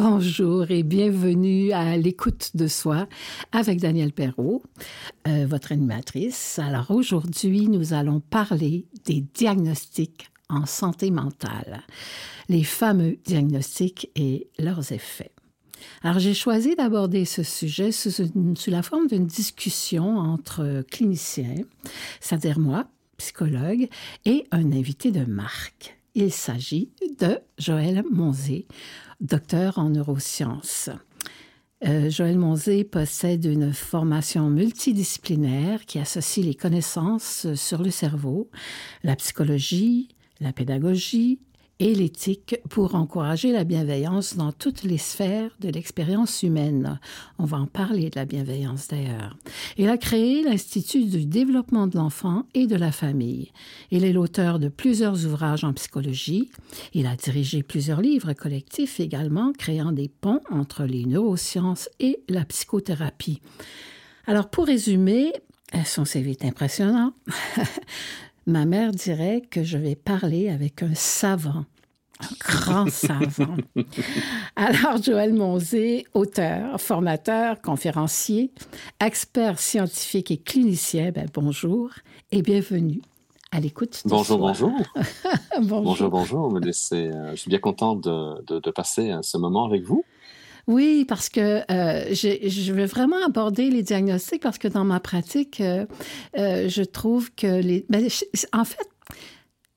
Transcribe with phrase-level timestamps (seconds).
[0.00, 3.08] Bonjour et bienvenue à l'écoute de soi
[3.50, 4.62] avec Danielle Perrault,
[5.26, 6.60] euh, votre animatrice.
[6.60, 11.80] Alors aujourd'hui, nous allons parler des diagnostics en santé mentale,
[12.48, 15.32] les fameux diagnostics et leurs effets.
[16.02, 18.12] Alors j'ai choisi d'aborder ce sujet sous,
[18.54, 21.64] sous la forme d'une discussion entre cliniciens,
[22.20, 22.86] c'est-à-dire moi,
[23.16, 23.88] psychologue,
[24.24, 25.97] et un invité de marque.
[26.20, 26.90] Il s'agit
[27.20, 28.66] de Joël Monzé,
[29.20, 30.90] docteur en neurosciences.
[31.86, 38.50] Euh, Joël Monzé possède une formation multidisciplinaire qui associe les connaissances sur le cerveau,
[39.04, 40.08] la psychologie,
[40.40, 41.38] la pédagogie,
[41.80, 46.98] et l'éthique pour encourager la bienveillance dans toutes les sphères de l'expérience humaine.
[47.38, 49.36] On va en parler de la bienveillance d'ailleurs.
[49.76, 53.52] Il a créé l'Institut du développement de l'enfant et de la famille.
[53.90, 56.50] Il est l'auteur de plusieurs ouvrages en psychologie.
[56.94, 62.44] Il a dirigé plusieurs livres collectifs également, créant des ponts entre les neurosciences et la
[62.44, 63.40] psychothérapie.
[64.26, 65.32] Alors pour résumer,
[65.84, 67.12] son CV est impressionnant.
[68.48, 71.66] Ma mère dirait que je vais parler avec un savant,
[72.18, 73.58] un grand savant.
[74.56, 78.50] Alors, Joël Monzé, auteur, formateur, conférencier,
[79.00, 81.90] expert scientifique et clinicien, ben, bonjour
[82.32, 83.02] et bienvenue
[83.52, 84.00] à l'écoute.
[84.06, 84.72] Bonjour, bonjour.
[85.60, 85.82] bonjour.
[85.82, 86.56] Bonjour, bonjour.
[86.56, 90.06] Euh, je suis bien content de, de, de passer ce moment avec vous.
[90.68, 95.62] Oui, parce que euh, je, veux vraiment aborder les diagnostics parce que dans ma pratique,
[95.62, 95.86] euh,
[96.36, 97.86] euh, je trouve que les...
[97.88, 98.06] Ben,
[98.52, 98.86] en fait,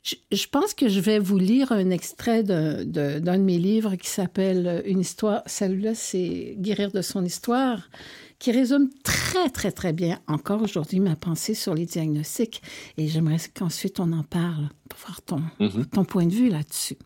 [0.03, 4.09] je, pense que je vais vous lire un extrait d'un de, de, mes livres qui
[4.09, 5.44] s'appelle Une histoire.
[5.45, 7.89] Celui-là, c'est Guérir de son histoire,
[8.39, 12.61] qui résume très, très, très bien encore aujourd'hui ma pensée sur les diagnostics.
[12.98, 15.86] Et j'aimerais qu'ensuite on en parle pour voir ton, mm-hmm.
[15.86, 16.98] ton point de vue là-dessus.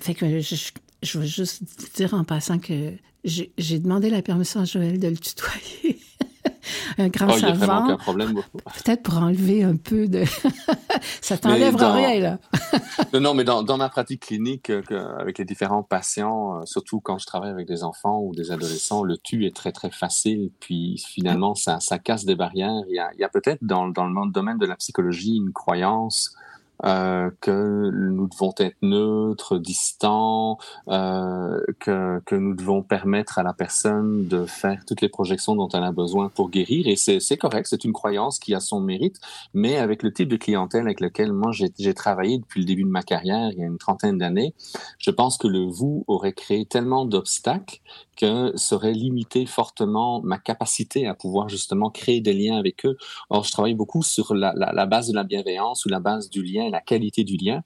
[0.00, 0.72] fait que je,
[1.02, 1.62] je veux juste
[1.96, 2.92] dire en passant que
[3.24, 6.00] j'ai demandé la permission à Joël de le tutoyer.
[6.98, 7.96] un grand oh, savant.
[7.96, 10.24] Peut-être pour enlever un peu de.
[11.20, 12.38] ça t'enlèvera rien, là.
[13.20, 14.82] non, mais dans, ma pratique clinique, euh,
[15.18, 19.02] avec les différents patients, euh, surtout quand je travaille avec des enfants ou des adolescents,
[19.02, 20.50] le tu est très, très facile.
[20.60, 22.82] Puis finalement, ça, ça casse des barrières.
[22.88, 26.34] Il y a, a peut-être dans, dans le domaine de la psychologie une croyance
[26.84, 30.58] euh, que nous devons être neutres, distants,
[30.88, 35.68] euh, que, que nous devons permettre à la personne de faire toutes les projections dont
[35.68, 36.86] elle a besoin pour guérir.
[36.86, 39.16] Et c'est correct, c'est une croyance qui a son mérite,
[39.54, 42.88] mais avec le type de clientèle avec lequel moi j'ai travaillé depuis le début de
[42.88, 44.54] ma carrière, il y a une trentaine d'années,
[44.98, 47.80] je pense que le vous aurait créé tellement d'obstacles
[48.18, 52.96] que serait limité fortement ma capacité à pouvoir justement créer des liens avec eux.
[53.30, 56.28] Or, je travaille beaucoup sur la, la, la base de la bienveillance ou la base
[56.28, 57.62] du lien, la qualité du lien,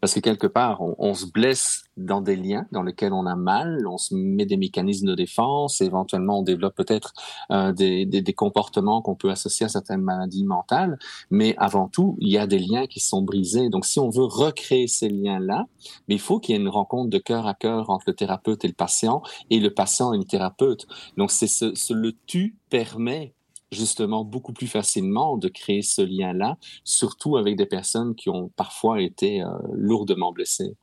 [0.00, 3.36] parce que quelque part, on, on, se blesse dans des liens dans lesquels on a
[3.36, 7.12] mal, on se met des mécanismes de défense, éventuellement on développe peut-être
[7.50, 10.98] euh, des, des, des, comportements qu'on peut associer à certaines maladies mentales,
[11.30, 13.68] mais avant tout, il y a des liens qui sont brisés.
[13.68, 15.66] Donc, si on veut recréer ces liens-là,
[16.08, 18.68] il faut qu'il y ait une rencontre de cœur à cœur entre le thérapeute et
[18.68, 20.86] le patient, et le patient une thérapeute.
[21.16, 23.34] Donc, c'est ce, le tu permet
[23.72, 29.00] justement beaucoup plus facilement de créer ce lien-là, surtout avec des personnes qui ont parfois
[29.00, 30.74] été euh, lourdement blessées.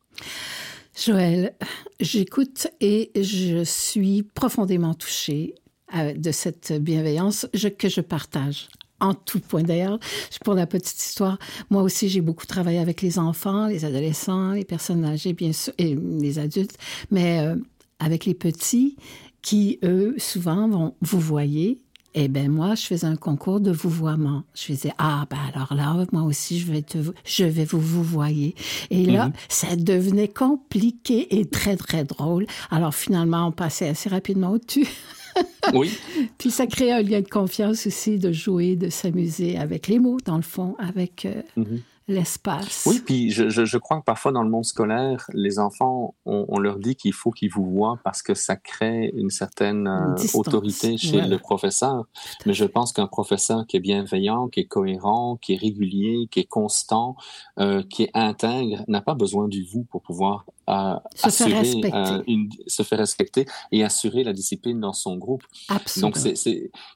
[0.98, 1.56] Joël,
[2.00, 5.56] j'écoute et je suis profondément touchée
[5.94, 7.48] euh, de cette bienveillance
[7.78, 8.70] que je partage
[9.00, 9.64] en tout point.
[9.64, 10.00] D'ailleurs,
[10.44, 11.38] pour la petite histoire,
[11.70, 15.74] moi aussi, j'ai beaucoup travaillé avec les enfants, les adolescents, les personnes âgées, bien sûr,
[15.78, 16.78] et les adultes,
[17.12, 17.56] mais euh,
[18.00, 18.96] avec les petits
[19.42, 21.80] qui, eux, souvent vont vous voyez.
[22.18, 24.44] Eh bien, moi, je faisais un concours de vouvoiement.
[24.56, 28.04] Je faisais, ah, ben alors là, moi aussi, je vais, te, je vais vous vous
[28.04, 28.56] voyer.
[28.90, 29.34] Et là, mhm.
[29.50, 32.46] ça devenait compliqué et très, très drôle.
[32.72, 34.88] Alors, finalement, on passait assez rapidement au-dessus.
[35.74, 35.92] oui.
[36.38, 40.18] Puis ça crée un lien de confiance aussi, de jouer, de s'amuser avec les mots,
[40.24, 41.26] dans le fond, avec...
[41.26, 42.84] Euh, mhm l'espace.
[42.86, 46.46] Oui, puis je, je, je, crois que parfois dans le monde scolaire, les enfants, on,
[46.50, 50.16] on leur dit qu'il faut qu'ils vous voient parce que ça crée une certaine euh,
[50.36, 52.06] autorité chez le professeur.
[52.46, 56.42] Mais je pense qu'un professeur qui est bienveillant, qui est cohérent, qui est régulier, qui
[56.42, 57.16] est constant,
[57.60, 62.24] euh, qui est intègre, n'a pas besoin du vous pour pouvoir euh, se, assurer, faire
[62.28, 65.44] une, se faire respecter et assurer la discipline dans son groupe.
[65.70, 66.12] Absolument.
[66.12, 66.38] Donc,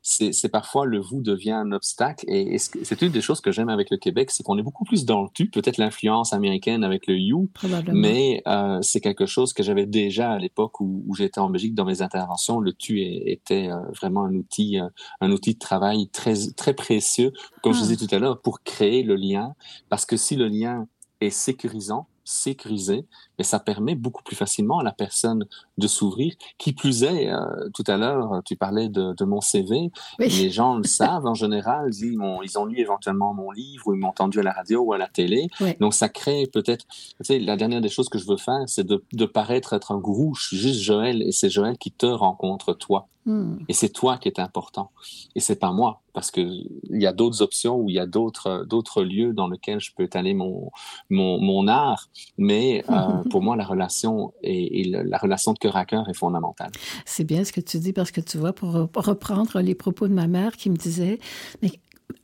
[0.02, 2.26] c'est parfois le vous devient un obstacle.
[2.28, 4.84] Et, et c'est une des choses que j'aime avec le Québec, c'est qu'on est beaucoup
[4.84, 7.50] plus dans le tu, peut-être l'influence américaine avec le you,
[7.92, 11.86] mais euh, c'est quelque chose que j'avais déjà à l'époque où, j'étais en Belgique dans
[11.86, 12.60] mes interventions.
[12.60, 14.88] Le tu était euh, vraiment un outil, euh,
[15.22, 17.32] un outil de travail très très précieux,
[17.62, 17.88] comme je ah.
[17.88, 19.54] disais tout à l'heure, pour créer le lien,
[19.90, 20.88] parce que si le lien
[21.22, 23.06] est sécurisant, sécurisé,
[23.40, 25.48] mais ça permet beaucoup plus facilement à la personne
[25.78, 26.34] de s'ouvrir.
[26.58, 29.92] Qui plus est, euh, tout à l'heure, tu parlais de, de mon CV.
[30.20, 33.94] Les gens le savent en général, ils ont, ils ont lu éventuellement mon livre ou
[33.94, 35.48] ils m'ont entendu à la radio ou à la télé.
[35.80, 38.86] Donc ça crée peut-être, tu sais, la dernière des choses que je veux faire, c'est
[38.86, 40.36] de, de paraître être un gourou.
[40.36, 43.08] Je suis juste Joël et c'est Joël qui te rencontre toi.
[43.26, 43.58] Hmm.
[43.68, 44.92] Et c'est toi qui est important.
[45.36, 48.06] Et c'est pas moi, parce que il y a d'autres options ou il y a
[48.06, 50.72] d'autres d'autres lieux dans lesquels je peux étaler mon
[51.10, 52.08] mon, mon art.
[52.38, 56.72] Mais euh, pour moi, la relation et, la relation de cœur à cœur est fondamentale.
[57.06, 60.14] C'est bien ce que tu dis parce que tu vois, pour reprendre les propos de
[60.14, 61.20] ma mère qui me disait,
[61.62, 61.72] mais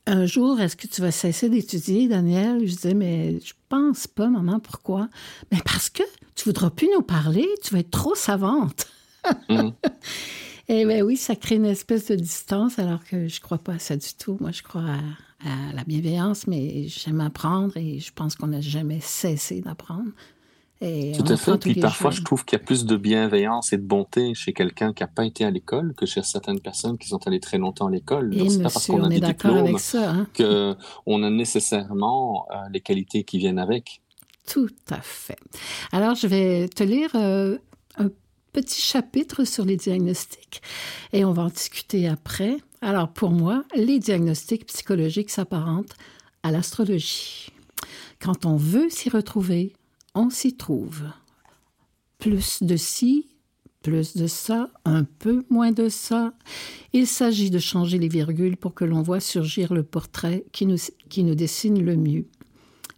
[0.07, 2.59] un jour, est-ce que tu vas cesser d'étudier, Daniel?
[2.59, 5.09] Je disais, mais je pense pas, maman, pourquoi?
[5.51, 6.03] Mais parce que
[6.35, 8.87] tu voudras plus nous parler, tu vas être trop savante.
[9.49, 9.55] Et
[10.69, 13.73] eh bien oui, ça crée une espèce de distance, alors que je ne crois pas
[13.73, 14.37] à ça du tout.
[14.39, 14.85] Moi, je crois
[15.43, 20.11] à, la bienveillance, mais j'aime apprendre et je pense qu'on n'a jamais cessé d'apprendre.
[20.79, 21.57] Tout à fait.
[21.57, 24.93] Puis parfois, je trouve qu'il y a plus de bienveillance et de bonté chez quelqu'un
[24.93, 27.87] qui n'a pas été à l'école que chez certaines personnes qui sont allées très longtemps
[27.87, 28.33] à l'école.
[28.49, 30.27] C'est pas parce qu'on a des diplômes hein?
[30.35, 34.01] qu'on a nécessairement euh, les qualités qui viennent avec.
[34.47, 35.39] Tout à fait.
[35.91, 37.57] Alors, je vais te lire euh,
[37.97, 38.09] un
[38.53, 40.61] petit chapitre sur les diagnostics
[41.13, 42.57] et on va en discuter après.
[42.81, 45.95] Alors pour moi, les diagnostics psychologiques s'apparentent
[46.43, 47.49] à l'astrologie.
[48.21, 49.73] Quand on veut s'y retrouver,
[50.15, 51.03] on s'y trouve.
[52.17, 53.27] Plus de ci,
[53.83, 56.33] plus de ça, un peu moins de ça.
[56.93, 60.77] Il s'agit de changer les virgules pour que l'on voit surgir le portrait qui nous,
[61.09, 62.25] qui nous dessine le mieux.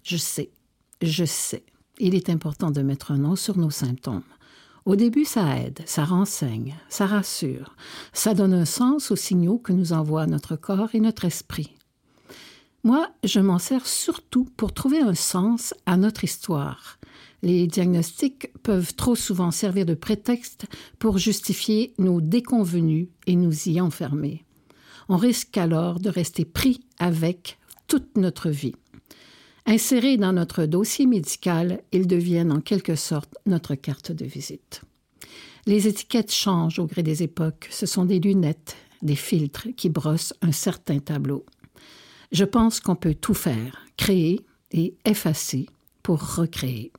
[0.03, 0.49] Je sais,
[1.01, 1.65] je sais.
[1.99, 4.23] Il est important de mettre un nom sur nos symptômes.
[4.85, 7.75] Au début, ça aide, ça renseigne, ça rassure,
[8.13, 11.76] ça donne un sens aux signaux que nous envoient notre corps et notre esprit.
[12.87, 16.99] Moi, je m'en sers surtout pour trouver un sens à notre histoire.
[17.41, 20.67] Les diagnostics peuvent trop souvent servir de prétexte
[20.97, 24.45] pour justifier nos déconvenus et nous y enfermer.
[25.09, 28.75] On risque alors de rester pris avec toute notre vie.
[29.65, 34.79] Insérés dans notre dossier médical, ils deviennent en quelque sorte notre carte de visite.
[35.65, 37.67] Les étiquettes changent au gré des époques.
[37.69, 41.45] Ce sont des lunettes, des filtres qui brossent un certain tableau.
[42.31, 45.67] Je pense qu'on peut tout faire, créer et effacer
[46.03, 46.91] pour recréer.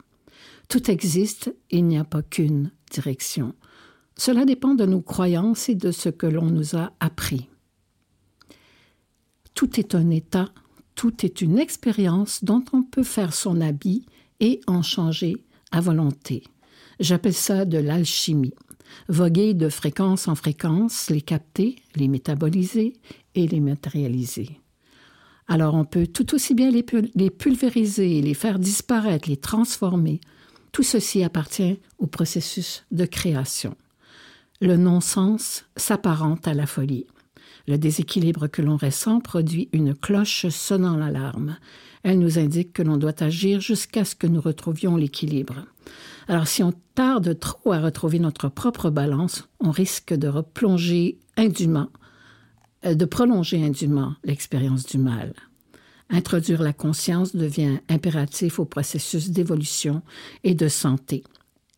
[0.68, 3.54] Tout existe, il n'y a pas qu'une direction.
[4.16, 7.48] Cela dépend de nos croyances et de ce que l'on nous a appris.
[9.54, 10.50] Tout est un état
[10.98, 14.04] tout est une expérience dont on peut faire son habit
[14.40, 16.42] et en changer à volonté.
[16.98, 18.54] J'appelle ça de l'alchimie.
[19.08, 22.94] Voguer de fréquence en fréquence, les capter, les métaboliser
[23.36, 24.58] et les matérialiser.
[25.48, 30.20] Alors on peut tout aussi bien les, pulvériser, les faire disparaître, les transformer.
[30.72, 33.74] Tout ceci appartient au processus de création.
[34.60, 37.06] Le non-sens s'apparente à la folie.
[37.66, 41.56] Le déséquilibre que l'on ressent produit une cloche sonnant l'alarme.
[42.02, 45.64] Elle nous indique que l'on doit agir jusqu'à ce que nous retrouvions l'équilibre.
[46.28, 51.88] Alors si on tarde trop à retrouver notre propre balance, on risque de replonger indûment,
[52.84, 55.34] de prolonger indûment l'expérience du mal.
[56.10, 60.02] Introduire la conscience devient impératif au processus d'évolution
[60.42, 61.22] et de santé.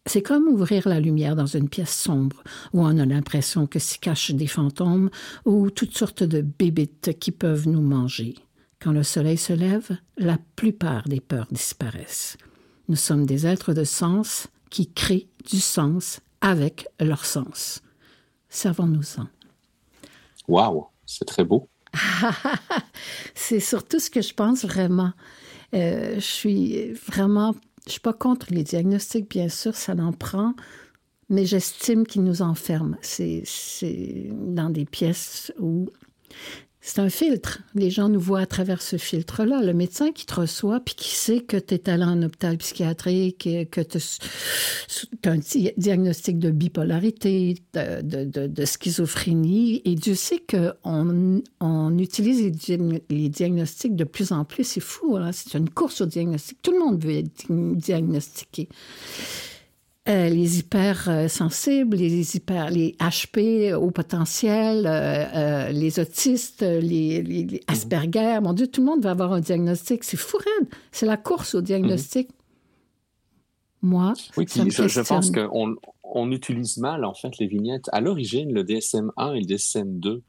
[0.06, 2.42] C'est comme ouvrir la lumière dans une pièce sombre
[2.72, 5.10] où on a l'impression que s'y cachent des fantômes
[5.44, 8.34] ou toutes sortes de bébites qui peuvent nous manger.
[8.80, 12.38] Quand le soleil se lève, la plupart des peurs disparaissent.
[12.88, 17.82] Nous sommes des êtres de sens qui créent du sens avec leur sens.
[18.48, 19.28] Servons-nous-en.
[20.50, 21.68] Waouh, c'est très beau.
[23.34, 25.12] c'est surtout ce que je pense vraiment.
[25.74, 27.54] Euh, je suis vraiment
[27.86, 30.54] je suis pas contre les diagnostics, bien sûr, ça en prend,
[31.28, 32.96] mais j'estime qu'ils nous enferment.
[33.02, 33.42] C'est
[34.30, 35.88] dans des pièces où
[36.82, 37.60] c'est un filtre.
[37.74, 39.62] Les gens nous voient à travers ce filtre-là.
[39.62, 43.48] Le médecin qui te reçoit, puis qui sait que tu es allé en hôpital psychiatrique,
[43.70, 43.98] que tu
[45.24, 45.38] as un
[45.76, 52.50] diagnostic de bipolarité, de, schizophrénie, et Dieu sait qu'on on utilise
[53.10, 54.64] les, diagnostics de plus en plus.
[54.64, 55.32] C'est fou, hein?
[55.32, 56.62] c'est une course au diagnostic.
[56.62, 58.68] Tout le monde veut être diagnostiqué.
[60.08, 67.58] Euh, les hypersensibles, les hyper, les HP au potentiel, euh, euh, les autistes, les, mhm.
[67.66, 68.40] Asperger.
[68.42, 70.02] Mon Dieu, tout le monde va avoir un diagnostic.
[70.04, 70.38] C'est fou,
[70.90, 72.30] C'est la course au diagnostic.
[72.30, 72.34] Mhm.
[73.82, 77.88] Moi, oui, je, pense qu'on on utilise mal en fait les vignettes.
[77.92, 80.22] À l'origine, le DSM 1 et le DSM 2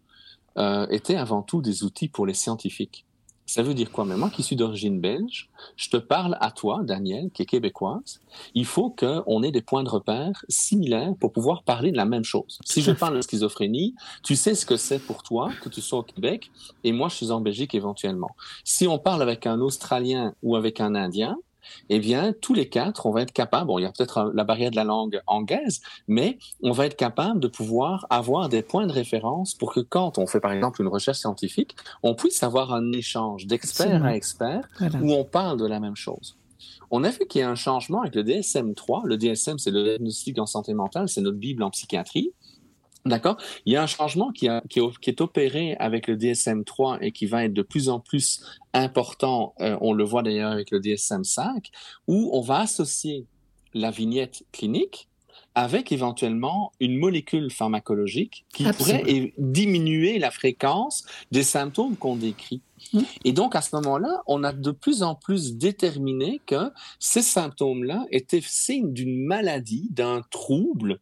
[0.90, 3.06] étaient avant tout des outils pour les scientifiques
[3.54, 4.06] Ça veut dire quoi?
[4.06, 8.22] Mais moi qui suis d'origine belge, je te parle à toi, Daniel, qui est québécoise.
[8.56, 12.24] Il faut qu'on ait des points de repère similaires pour pouvoir parler de la même
[12.24, 12.60] chose.
[12.64, 13.94] Si je parle de schizophrénie,
[14.24, 16.50] tu sais ce que c'est pour toi, que tu sois au Québec,
[16.86, 18.30] et moi je suis en Belgique éventuellement.
[18.64, 21.36] Si on parle avec un Australien ou avec un Indien,
[21.90, 24.44] eh bien, tous les quatre, on va être capable, bon, il y a peut-être la
[24.44, 28.88] barrière de la langue anglaise, mais on va être capable de pouvoir avoir des points
[28.88, 32.74] de référence pour que quand on fait, par exemple, une recherche scientifique, on puisse avoir
[32.74, 34.68] un échange d'expert à expert
[35.02, 36.36] où on parle de la même chose.
[36.94, 39.06] On a vu qu'il y a un changement avec le DSM-3.
[39.06, 42.34] Le DSM, c'est le diagnostic en santé mentale, c'est notre Bible en psychiatrie.
[43.06, 43.38] D'accord?
[43.66, 47.26] Il y a un changement qui, a, qui, est opéré avec le DSM-3 et qui
[47.26, 48.44] va être de plus en plus
[48.74, 51.72] important, euh, on le voit d'ailleurs avec le DSM-5,
[52.08, 53.26] où on va associer
[53.74, 55.08] la vignette clinique
[55.56, 62.62] avec éventuellement une molécule pharmacologique qui pourrait diminuer la fréquence des symptômes qu'on décrit.
[62.94, 63.00] Mmh.
[63.26, 68.06] Et donc, à ce moment-là, on a de plus en plus déterminé que ces symptômes-là
[68.12, 71.00] étaient signes d'une maladie, d'un trouble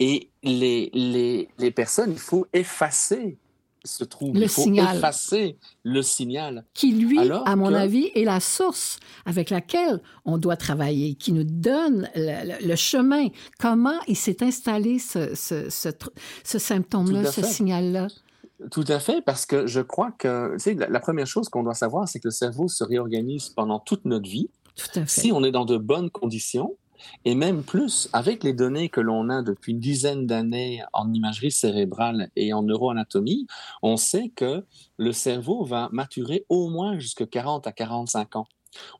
[0.00, 3.38] et les, les, les personnes, il faut effacer
[3.84, 4.38] ce trouble.
[4.38, 4.96] Le il faut signal.
[4.96, 6.64] effacer le signal.
[6.74, 11.44] Qui, lui, à mon avis, est la source avec laquelle on doit travailler, qui nous
[11.44, 13.28] donne le, chemin.
[13.60, 18.08] Comment il s'est installé ce, ce, ce, symptôme-là, ce signal-là?
[18.70, 22.08] Tout à fait, parce que je crois que la, la première chose qu'on doit savoir,
[22.08, 24.48] c'est que le cerveau se réorganise pendant toute notre vie.
[24.76, 25.20] Tout à fait.
[25.20, 26.76] Si on est dans de bonnes conditions,
[27.24, 31.50] et même plus, avec les données que l'on a depuis une dizaine d'années en imagerie
[31.50, 33.46] cérébrale et en neuroanatomie,
[33.82, 34.64] on sait que
[34.98, 38.46] le cerveau va maturer au moins jusqu'à 40 à 45 ans.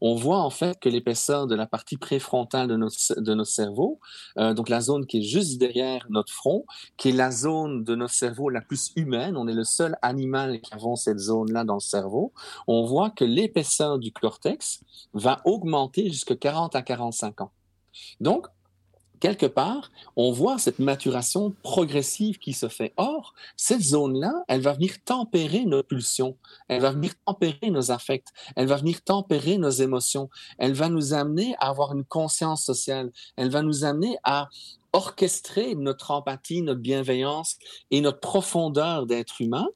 [0.00, 4.00] On voit en fait que l'épaisseur de la partie préfrontale de notre, de notre cerveau,
[4.38, 6.64] euh, donc la zone qui est juste derrière notre front,
[6.96, 10.60] qui est la zone de notre cerveau la plus humaine, on est le seul animal
[10.60, 12.32] qui avons cette zone-là dans le cerveau,
[12.66, 14.80] on voit que l'épaisseur du cortex
[15.12, 17.52] va augmenter jusqu'à 40 à 45 ans.
[18.20, 18.46] Donc,
[19.20, 22.92] quelque part, on voit cette maturation progressive qui se fait.
[22.98, 26.36] Or, cette zone-là, elle va venir tempérer nos pulsions,
[26.68, 31.14] elle va venir tempérer nos affects, elle va venir tempérer nos émotions, elle va nous
[31.14, 34.50] amener à avoir une conscience sociale, elle va nous amener à
[34.92, 37.56] orchestrer notre empathie, notre bienveillance
[37.90, 39.68] et notre profondeur d'être humain.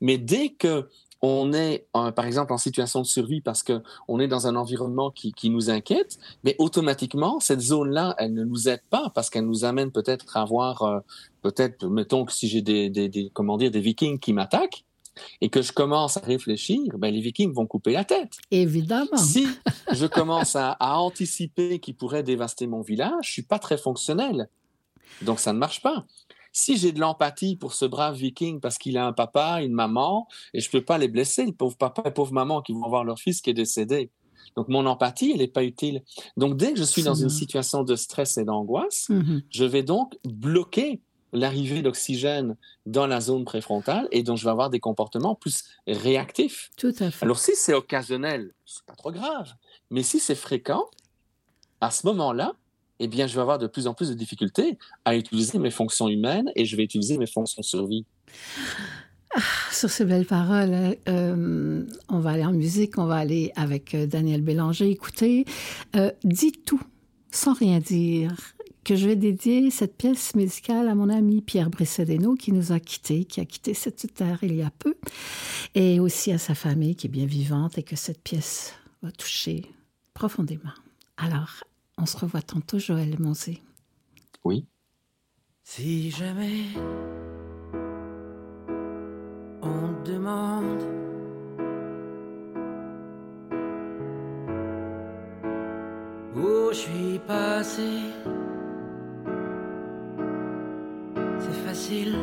[0.00, 0.88] Mais dès que
[1.20, 5.50] on est, par exemple, en situation de survie parce qu'on est dans un environnement qui,
[5.50, 9.90] nous inquiète, mais automatiquement, cette zone-là, elle ne nous aide pas parce qu'elle nous amène
[9.90, 11.00] peut-être à avoir, euh,
[11.42, 14.84] peut-être, mettons que si j'ai des, comment dire, des vikings qui m'attaquent,
[15.40, 18.34] et que je commence à réfléchir, ben les Vikings vont couper la tête.
[18.52, 19.16] Évidemment.
[19.16, 19.48] Si
[19.90, 24.48] je commence à, à anticiper qu'ils pourraient dévaster mon village, je suis pas très fonctionnel.
[25.22, 26.04] Donc ça ne marche pas.
[26.52, 30.28] Si j'ai de l'empathie pour ce brave viking parce qu'il a un papa, une maman,
[30.54, 33.04] et je peux pas les blesser, le pauvre papa et pauvre maman qui vont voir
[33.04, 34.10] leur fils qui est décédé.
[34.56, 36.02] Donc, mon empathie, elle n'est pas utile.
[36.36, 39.42] Donc, dès que je suis dans une situation de stress et d'angoisse, mm-hmm.
[39.50, 41.00] je vais donc bloquer
[41.32, 46.70] l'arrivée d'oxygène dans la zone préfrontale et donc je vais avoir des comportements plus réactifs.
[46.76, 47.24] Tout à fait.
[47.24, 49.52] Alors, si c'est occasionnel, c'est pas trop grave.
[49.90, 50.86] Mais si c'est fréquent,
[51.80, 52.54] à ce moment-là,
[53.00, 56.08] eh bien, je vais avoir de plus en plus de difficultés à utiliser mes fonctions
[56.08, 58.04] humaines et je vais utiliser mes fonctions de survie.
[59.34, 59.40] Ah,
[59.70, 64.06] sur ces belles paroles, euh, on va aller en musique, on va aller avec euh,
[64.06, 65.44] Daniel Bélanger écouter.
[65.96, 66.80] Euh, dis tout,
[67.30, 68.34] sans rien dire,
[68.84, 72.80] que je vais dédier cette pièce musicale à mon ami Pierre Bressedeno qui nous a
[72.80, 74.96] quittés, qui a quitté cette terre il y a peu,
[75.74, 79.66] et aussi à sa famille qui est bien vivante et que cette pièce va toucher
[80.14, 80.72] profondément.
[81.18, 81.64] Alors,
[81.98, 83.60] on se revoit tantôt, Joël Monzé.
[84.44, 84.66] Oui.
[85.64, 86.64] Si jamais
[89.60, 90.82] on te demande
[96.34, 98.00] où je suis passé,
[101.40, 102.16] c'est facile.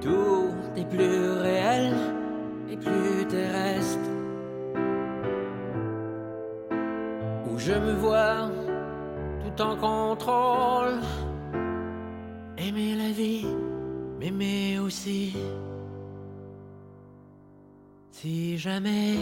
[0.00, 1.94] Tout est plus réel
[2.70, 4.10] et plus terrestre.
[7.50, 8.48] Où je me vois
[9.42, 11.00] tout en contrôle.
[12.58, 13.46] Aimer la vie
[14.20, 15.34] m'aimer aussi.
[18.12, 19.16] Si jamais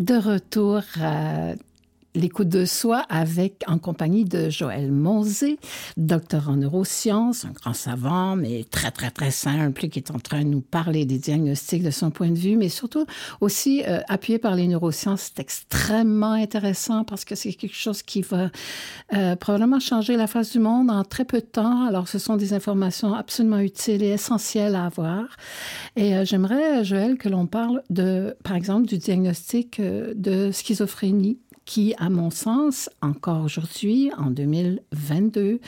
[0.00, 1.52] De retour à
[2.14, 5.58] l'écoute de soi avec, en compagnie de Joël Monzé,
[5.96, 10.40] docteur en neurosciences, un grand savant, mais très, très, très simple, qui est en train
[10.42, 13.06] de nous parler des diagnostics de son point de vue, mais surtout
[13.40, 15.30] aussi euh, appuyé par les neurosciences.
[15.34, 18.50] C'est extrêmement intéressant parce que c'est quelque chose qui va
[19.14, 21.86] euh, probablement changer la face du monde en très peu de temps.
[21.86, 25.36] Alors, ce sont des informations absolument utiles et essentielles à avoir.
[25.96, 31.38] Et euh, j'aimerais, Joël, que l'on parle de, par exemple, du diagnostic de schizophrénie
[31.70, 35.60] qui, à mon sens, encore aujourd'hui, en 2022,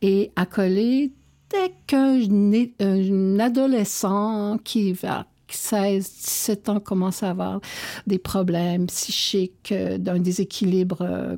[0.00, 1.12] est accolé
[1.50, 7.60] dès qu'un adolescent qui va 16, 17 ans commence à avoir
[8.06, 11.36] des problèmes psychiques, euh, d'un déséquilibre, euh,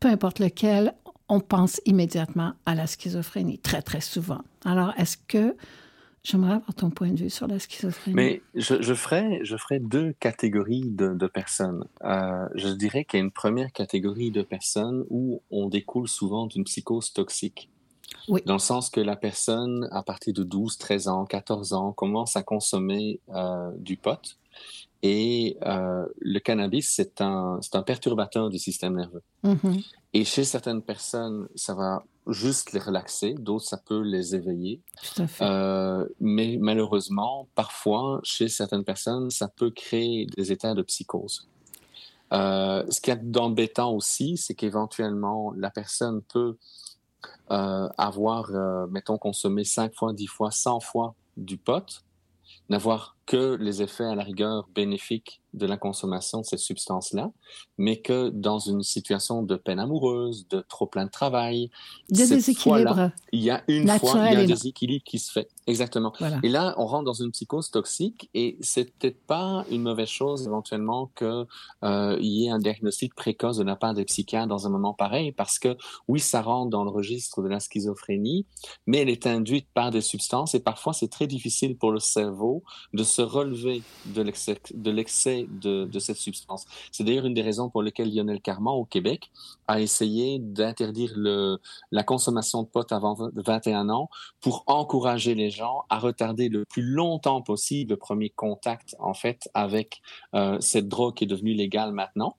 [0.00, 0.94] peu importe lequel,
[1.28, 4.40] on pense immédiatement à la schizophrénie, très, très souvent.
[4.64, 5.54] Alors, est-ce que
[6.22, 8.14] j'aimerais avoir ton point de vue sur la schizophrénie?
[8.14, 11.84] Mais je, je ferais, je ferais deux catégories de, de personnes.
[12.04, 16.46] Euh, je dirais qu'il y a une première catégorie de personnes où on découle souvent
[16.46, 17.70] d'une psychose toxique.
[18.28, 18.42] Oui.
[18.46, 22.36] Dans le sens que la personne, à partir de 12, 13 ans, 14 ans, commence
[22.36, 24.36] à consommer euh, du pot.
[25.02, 29.22] Et euh, le cannabis, c'est un, c'est un perturbateur du système nerveux.
[29.44, 29.80] Mhm.
[30.12, 34.80] Et chez certaines personnes, ça va juste les relaxer, d'autres, ça peut les éveiller.
[35.02, 35.44] Tout à fait.
[35.44, 41.48] Euh, mais malheureusement, parfois, chez certaines personnes, ça peut créer des états de psychose.
[42.32, 46.56] Euh, ce qu'il y a d'embêtant aussi, c'est qu'éventuellement, la personne peut
[47.50, 48.50] euh, avoir,
[48.90, 52.02] mettons, consommé 5 fois, 10 fois, 100 fois du pot,
[52.68, 57.30] n'avoir que les effets à la rigueur bénéfiques de la consommation de cette substance-là,
[57.76, 61.70] mais que dans une situation de peine amoureuse, de trop plein de travail,
[62.10, 63.10] De déséquilibre.
[63.32, 65.48] il y a une fois, il y a un déséquilibre qui se fait.
[65.66, 66.12] Exactement.
[66.18, 66.38] Voilà.
[66.42, 70.46] Et là, on rentre dans une psychose toxique et c'est peut-être pas une mauvaise chose
[70.46, 71.46] éventuellement que
[71.84, 75.32] euh, y ait un diagnostic précoce de la part des psychiatres dans un moment pareil
[75.32, 75.76] parce que
[76.08, 78.46] oui, ça rentre dans le registre de la schizophrénie,
[78.86, 82.62] mais elle est induite par des substances et parfois c'est très difficile pour le cerveau
[82.94, 86.66] de se relever de l'excès de, cette substance.
[86.92, 89.30] C'est d'ailleurs une des raisons pour lesquelles Lionel Carman au Québec
[89.66, 91.12] a essayé d'interdire
[91.90, 94.08] la consommation de pot avant 21 ans
[94.40, 99.48] pour encourager les gens à retarder le plus longtemps possible le premier contact en fait
[99.54, 100.00] avec
[100.34, 102.36] euh, cette drogue qui est devenue légale maintenant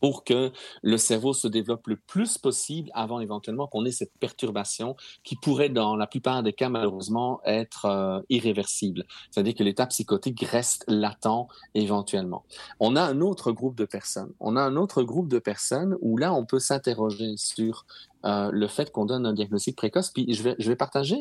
[0.00, 4.96] pour que le cerveau se développe le plus possible avant éventuellement qu'on ait cette perturbation
[5.24, 9.04] qui pourrait dans la plupart des cas malheureusement être euh, irréversible.
[9.30, 12.44] C'est-à-dire que l'état psychotique reste latent éventuellement.
[12.80, 14.32] On a un autre groupe de personnes.
[14.40, 17.86] On a un autre groupe de personnes où là on peut s'interroger sur
[18.24, 20.10] euh, le fait qu'on donne un diagnostic précoce.
[20.10, 21.16] Puis je vais, je vais partager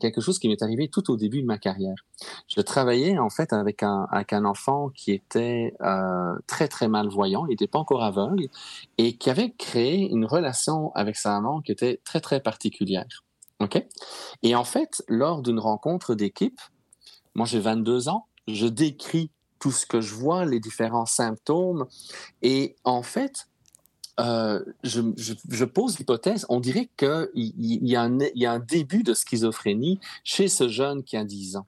[0.00, 1.94] quelque chose qui m'est arrivé tout au début de ma carrière.
[2.48, 7.46] Je travaillais en fait avec un, avec un enfant qui était euh, très très malvoyant,
[7.46, 8.46] il n'était pas encore aveugle,
[8.98, 13.24] et qui avait créé une relation avec sa maman qui était très très particulière.
[13.60, 13.84] OK?
[14.42, 16.60] Et en fait, lors d'une rencontre d'équipe,
[17.34, 21.86] moi j'ai 22 ans, je décris tout ce que je vois, les différents symptômes.
[22.40, 23.49] Et en fait,
[24.18, 29.98] euh, je, je, pose l'hypothèse, on dirait qu'il y, y, a un début de schizophrénie
[30.24, 31.66] chez ce jeune qui a 10 ans.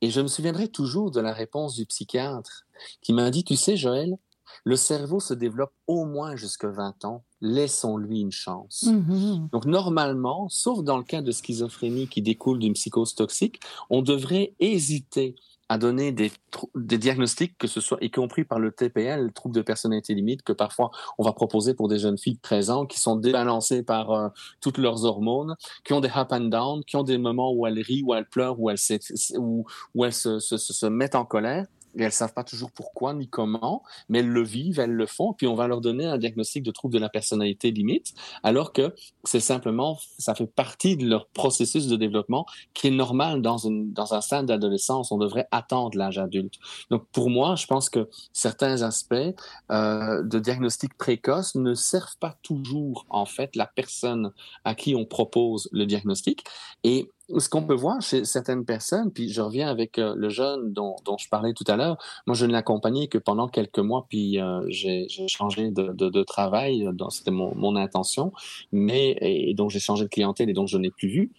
[0.00, 2.66] Et je me souviendrai toujours de la réponse du psychiatre
[3.02, 4.16] qui m'a dit, tu sais, Joël,
[4.64, 7.24] le cerveau se développe au moins jusqu'à 20 ans.
[7.40, 8.84] Laissons-lui une chance.
[8.86, 9.50] Mm-hmm.
[9.50, 14.54] Donc, normalement, sauf dans le cas de schizophrénie qui découle d'une psychose toxique, on devrait
[14.60, 15.34] hésiter
[15.70, 16.32] à donner des,
[16.74, 20.42] des, diagnostics, que ce soit y compris par le TPL, le trouble de personnalité limite,
[20.42, 23.84] que parfois on va proposer pour des jeunes filles de 13 ans qui sont débalancées
[23.84, 24.28] par euh,
[24.60, 25.54] toutes leurs hormones,
[25.84, 28.28] qui ont des up and down, qui ont des moments où elles rient, où elles
[28.28, 28.78] pleurent, où elles,
[29.38, 33.28] où, elles se, se, se mettent en colère et elles savent pas toujours pourquoi ni
[33.28, 36.62] comment, mais elles le vivent, elles le font, puis on va leur donner un diagnostic
[36.62, 41.26] de trouble de la personnalité limite, alors que c'est simplement, ça fait partie de leur
[41.28, 45.12] processus de développement qui est normal dans, une, dans un stade d'adolescence.
[45.12, 46.54] On devrait attendre l'âge adulte.
[46.90, 49.14] Donc pour moi, je pense que certains aspects
[49.70, 54.32] euh, de diagnostic précoce ne servent pas toujours en fait la personne
[54.64, 56.44] à qui on propose le diagnostic
[56.84, 60.72] et ce qu'on peut voir chez certaines personnes, puis je reviens avec euh, le jeune
[60.72, 64.06] dont, dont, je parlais tout à l'heure, moi je ne l'accompagnais que pendant quelques mois,
[64.08, 68.32] puis euh, j'ai changé de, de, de travail, c'était mon, mon, intention,
[68.72, 71.32] mais et donc j'ai changé de clientèle et donc je n'ai plus vu.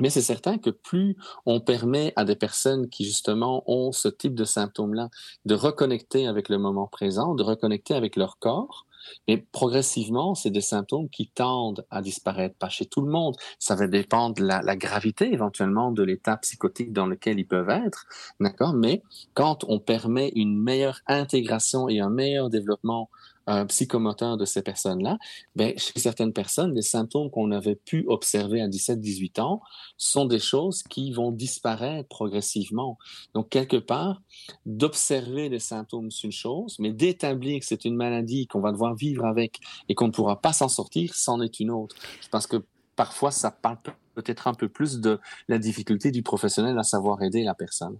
[0.00, 1.16] Mais c'est certain que plus
[1.46, 5.08] on permet à des personnes qui justement ont ce type de symptômes-là
[5.44, 8.83] de reconnecter avec le moment présent, de reconnecter avec leur corps,
[9.28, 13.36] mais progressivement, c'est des symptômes qui tendent à disparaître, pas chez tout le monde.
[13.58, 17.70] Ça va dépendre de la, la gravité éventuellement de l'état psychotique dans lequel ils peuvent
[17.70, 18.06] être,
[18.40, 18.74] d'accord?
[18.74, 19.02] Mais
[19.34, 23.10] quand on permet une meilleure intégration et un meilleur développement
[23.48, 25.18] euh, psychomoteur de ces personnes-là,
[25.54, 29.60] ben, chez certaines personnes, les symptômes qu'on avait pu observer à 17-18 ans
[29.96, 32.98] sont des choses qui vont disparaître progressivement.
[33.34, 34.22] Donc, quelque part,
[34.64, 38.94] d'observer les symptômes, c'est une chose, mais d'établir que c'est une maladie qu'on va devoir
[38.94, 41.96] vivre avec et qu'on ne pourra pas s'en sortir, c'en est une autre.
[42.22, 42.64] Je pense que
[42.96, 43.78] parfois, ça parle
[44.14, 47.98] peut-être un peu plus de la difficulté du professionnel à savoir aider la personne.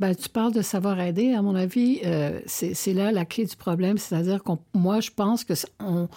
[0.00, 1.34] Ben, tu parles de savoir aider.
[1.34, 3.98] À mon avis, euh, c'est là la clé du problème.
[3.98, 6.08] C'est-à-dire que moi, je pense que on,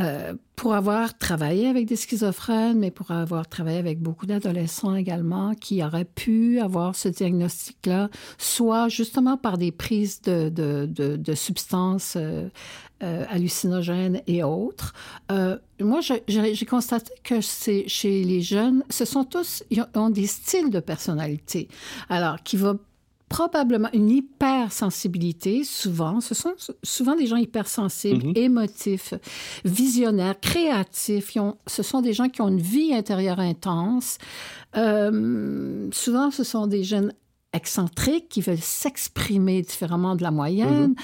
[0.00, 5.54] euh, pour avoir travaillé avec des schizophrènes, mais pour avoir travaillé avec beaucoup d'adolescents également
[5.54, 12.16] qui auraient pu avoir ce diagnostic-là, soit justement par des prises de, de, de, substances
[12.16, 12.48] euh,
[13.28, 14.94] hallucinogènes et autres.
[15.80, 20.80] Moi, j'ai constaté que chez les jeunes, ce sont tous, ils ont des styles de
[20.80, 21.68] personnalité.
[22.08, 22.76] Alors, qui va
[23.32, 26.20] probablement une hypersensibilité, souvent.
[26.20, 29.14] Ce sont souvent des gens hypersensibles, mm émotifs,
[29.64, 31.34] visionnaires, créatifs.
[31.38, 34.18] ont, ce sont des gens qui ont une vie intérieure intense.
[34.76, 37.14] Euh, souvent, ce sont des jeunes
[37.54, 40.90] excentriques qui veulent s'exprimer différemment de la moyenne.
[40.90, 40.94] Mm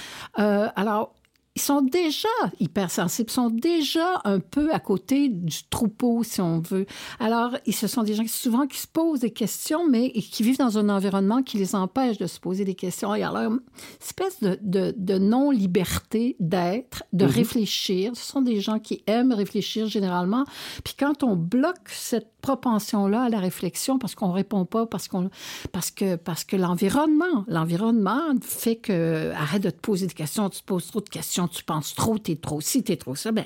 [0.40, 1.14] euh, alors,
[1.58, 2.28] ils sont déjà
[2.60, 6.86] hypersensibles, sont déjà un peu à côté du troupeau, si on veut.
[7.18, 10.44] Alors, ils, ce sont des gens qui souvent qui se posent des questions, mais qui
[10.44, 13.12] vivent dans un environnement qui les empêche de se poser des questions.
[13.12, 13.60] Et alors, une
[14.00, 17.28] espèce de, de, de non-liberté d'être, de mm-hmm.
[17.28, 18.12] réfléchir.
[18.14, 20.44] Ce sont des gens qui aiment réfléchir généralement.
[20.84, 25.28] Puis quand on bloque cette propension-là à la réflexion parce qu'on répond pas, parce qu'on,
[25.72, 30.60] parce que, parce que l'environnement, l'environnement fait que arrête de te poser des questions, tu
[30.60, 33.32] te poses trop de questions, tu penses trop, t'es trop ci, t'es trop ça.
[33.32, 33.44] Ben,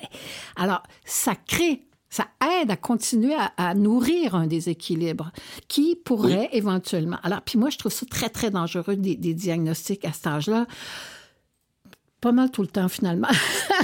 [0.56, 2.26] alors, ça crée ça
[2.60, 5.32] aide à continuer à, nourrir un déséquilibre
[5.66, 7.16] qui pourrait éventuellement.
[7.22, 10.66] Alors, puis moi, je trouve ça très, très dangereux, des, des diagnostics à cet âge-là
[12.22, 13.28] pas mal tout le temps finalement.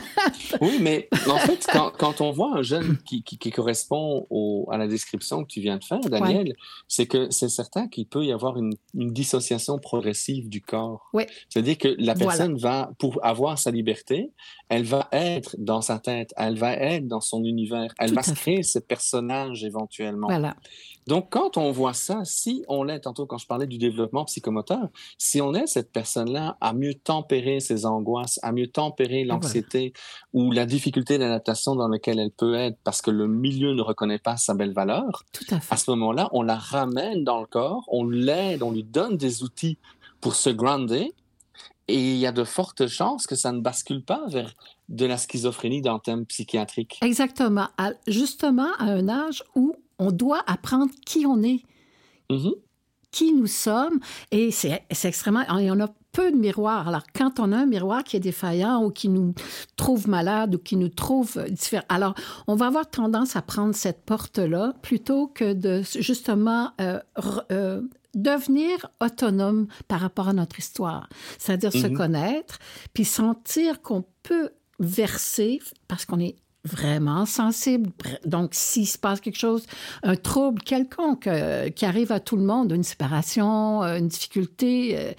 [0.61, 4.67] oui, mais en fait, quand, quand, on voit un jeune qui, qui, qui correspond au,
[4.71, 6.55] à la description que tu viens de faire, Daniel,
[6.87, 11.11] c'est que c'est certain qu'il peut y avoir une, une, dissociation progressive du corps.
[11.13, 11.25] Oui.
[11.49, 14.31] C'est-à-dire que la personne va, pour avoir sa liberté,
[14.69, 18.33] elle va être dans sa tête, elle va être dans son univers, elle va se
[18.33, 20.29] créer ce personnage éventuellement.
[20.29, 20.57] Voilà.
[21.07, 24.89] Donc, quand on voit ça, si on est, tantôt quand je parlais du développement psychomoteur,
[25.17, 29.95] si on est cette personne-là à mieux tempérer ses angoisses, à mieux tempérer l'anxiété
[30.35, 34.19] ou la difficulté d'adaptation dans laquelle elle peut être parce que le milieu ne reconnaît
[34.19, 38.05] pas sa belle valeur, à, à ce moment-là, on la ramène dans le corps, on
[38.05, 39.79] l'aide, on lui donne des outils
[40.21, 41.15] pour se grounder
[41.89, 44.55] et il y a de fortes chances que ça ne bascule pas vers
[44.89, 46.99] de la schizophrénie dans le thème psychiatrique.
[47.03, 47.69] Exactement.
[48.07, 51.63] justement, à un âge où on doit apprendre qui on est,
[52.31, 52.55] mm-hmm.
[53.11, 54.01] qui nous sommes.
[54.31, 55.45] Et c'est extrêmement...
[55.59, 56.89] Il y en a peu de miroirs.
[56.89, 59.35] Alors, quand on a un miroir qui est défaillant ou qui nous
[59.77, 62.15] trouve malade ou qui nous trouve différent, alors
[62.47, 66.99] on va avoir tendance à prendre cette porte-là plutôt que de justement euh,
[67.53, 67.83] euh,
[68.15, 71.09] devenir autonome par rapport à notre histoire.
[71.39, 71.97] C'est-à-dire se Mhm.
[71.97, 72.59] connaître,
[72.95, 77.91] puis sentir qu'on peut verser, parce qu'on est vraiment sensible.
[78.27, 79.65] Donc, s'il se passe quelque chose,
[80.03, 84.99] un trouble quelconque euh, qui arrive à tout le monde, une séparation, euh, une difficulté
[84.99, 85.13] euh,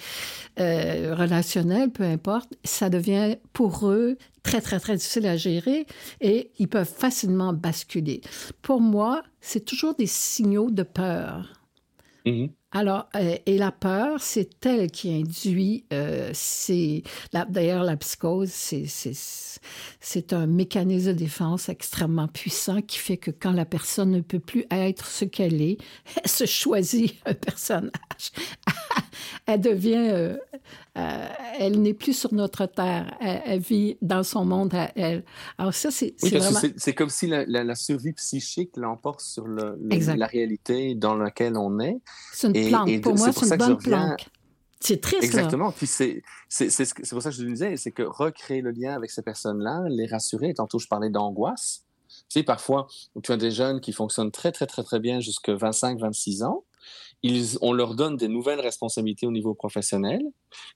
[0.60, 5.86] euh, relationnelle, peu importe, ça devient pour eux très, très, très difficile à gérer
[6.22, 8.22] et ils peuvent facilement basculer.
[8.62, 11.54] Pour moi, c'est toujours des signaux de peur.
[12.26, 12.50] Mhm.
[12.72, 16.32] Alors, euh, et la peur, c'est elle qui induit, euh,
[17.50, 23.66] d'ailleurs, la psychose, c'est, un mécanisme de défense extrêmement puissant qui fait que quand la
[23.66, 25.78] personne ne peut plus être ce qu'elle est,
[26.24, 27.90] elle se choisit un personnage.
[29.48, 30.38] elle devient, euh,
[30.98, 31.28] euh,
[31.60, 35.24] elle n'est plus sur notre terre, elle, elle vit dans son monde à elle.
[35.58, 36.60] Alors ça, c'est, Oui, c'est vraiment...
[36.96, 40.18] comme si la, la- la survie psychique l'emporte sur le- le- Exact.
[40.18, 41.98] la réalité dans laquelle on est.
[42.32, 42.90] C'est une Et- planque.
[42.90, 44.28] et Pour c'est moi, c'est une bonne planque.
[44.82, 45.24] C'est triste.
[45.24, 45.72] Exactement.
[45.72, 46.22] Puis c'est
[47.10, 50.54] pour ça que je disais, c'est que recréer le lien avec ces personnes-là, les rassurer.
[50.54, 51.84] Tantôt, je parlais d'angoisse.
[52.08, 52.88] Tu sais, parfois,
[53.22, 56.64] tu as des jeunes qui fonctionnent très, très, très, très bien jusqu'à 25, 26 ans.
[57.22, 60.22] Ils, on leur donne des nouvelles responsabilités au niveau professionnel.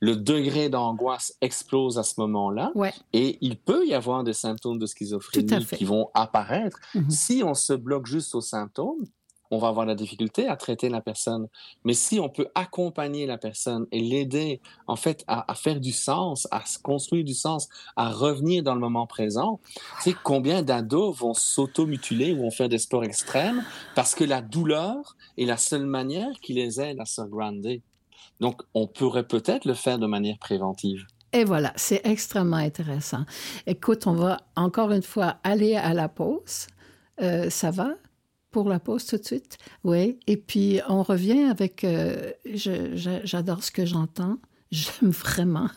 [0.02, 2.72] Le degré d'angoisse explose à ce moment-là.
[2.76, 2.94] Ouais.
[3.14, 6.78] Et il peut y avoir des symptômes de schizophrénie qui vont apparaître.
[6.96, 7.10] Mhm.
[7.10, 9.06] Si on se bloque juste aux symptômes,
[9.52, 11.48] on va avoir la difficulté à traiter la personne.
[11.84, 16.48] Mais si on peut accompagner la personne et l'aider, en fait, à, faire du sens,
[16.52, 19.60] à se construire du sens, à revenir dans le moment présent,
[20.00, 23.64] sais, combien d'ados vont s'auto-mutiler ou vont faire des sports extrêmes
[23.96, 27.82] parce que la douleur est la seule manière qui les aide à se grounder.
[28.40, 31.06] Donc, on pourrait peut-être le faire de manière préventive.
[31.32, 33.26] Et voilà, c'est extrêmement intéressant.
[33.66, 36.68] Écoute, on va encore une fois aller à la pause.
[37.22, 37.90] Euh, ça va?
[38.54, 39.58] Pour la pause tout de suite?
[39.84, 40.18] Oui.
[40.28, 41.84] Et puis, on revient avec...
[41.84, 44.38] euh, J'adore ce que j'entends.
[44.72, 45.70] J'aime vraiment.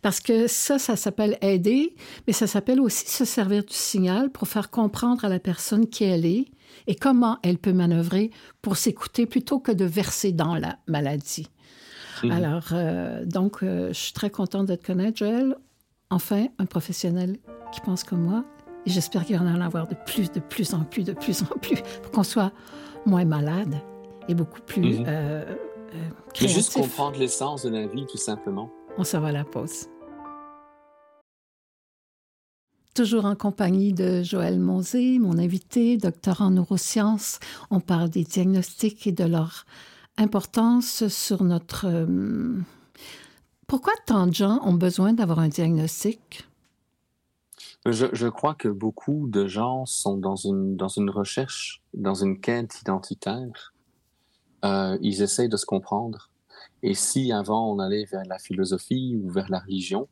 [0.00, 4.46] Parce que ça, ça s'appelle aider, mais ça s'appelle aussi se servir du signal pour
[4.48, 6.46] faire comprendre à la personne qui elle est
[6.86, 8.30] et comment elle peut manœuvrer
[8.62, 11.48] pour s'écouter plutôt que de verser dans la maladie.
[12.22, 12.30] Mhm.
[12.30, 15.54] Alors, euh, donc, euh, je suis très contente de te connaître, Joël.
[16.10, 17.36] Enfin, un professionnel
[17.72, 18.44] qui pense comme moi.
[18.88, 21.58] Et j'espère qu'il va en avoir de plus, de plus en plus, de plus en
[21.60, 22.52] plus, pour qu'on soit
[23.04, 23.74] moins malade
[24.28, 25.04] et beaucoup plus Mhm.
[25.06, 25.44] euh,
[25.94, 26.08] euh,
[26.40, 28.70] Mais juste comprendre l'essence de la vie, tout simplement.
[28.96, 29.88] On s'en va à la pause.
[32.94, 37.40] Toujours en compagnie de Joël Monzé, mon invité, docteur en neurosciences.
[37.70, 39.66] On parle des diagnostics et de leur
[40.16, 41.84] importance sur notre...
[41.86, 42.56] euh,
[43.66, 46.47] Pourquoi tant de gens ont besoin d'avoir un diagnostic?
[47.92, 52.40] Je, je crois que beaucoup de gens sont dans une, dans une recherche, dans une
[52.40, 53.74] quête identitaire.
[54.64, 56.30] Euh, ils essayent de se comprendre.
[56.82, 60.08] Et si avant on allait vers la philosophie ou vers la religion,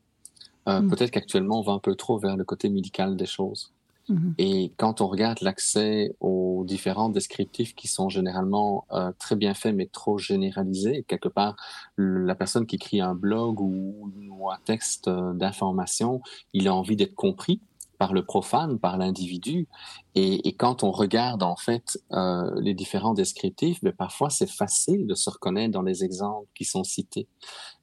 [0.68, 0.88] euh, Mm.
[0.90, 3.72] peut-être qu'actuellement on va un peu trop vers le côté médical des choses.
[4.08, 4.34] Mhm.
[4.38, 9.74] Et quand on regarde l'accès aux différents descriptifs qui sont généralement euh, très bien faits
[9.74, 11.56] mais trop généralisés, quelque part,
[11.96, 14.10] la personne qui écrit un blog ou,
[14.52, 16.20] un texte euh, d'information,
[16.52, 17.60] il a envie d'être compris
[17.98, 19.66] par le profane, par l'individu.
[20.14, 25.14] Et, quand on regarde en fait euh, les différents descriptifs, ben, parfois c'est facile de
[25.14, 27.26] se reconnaître dans les exemples qui sont cités.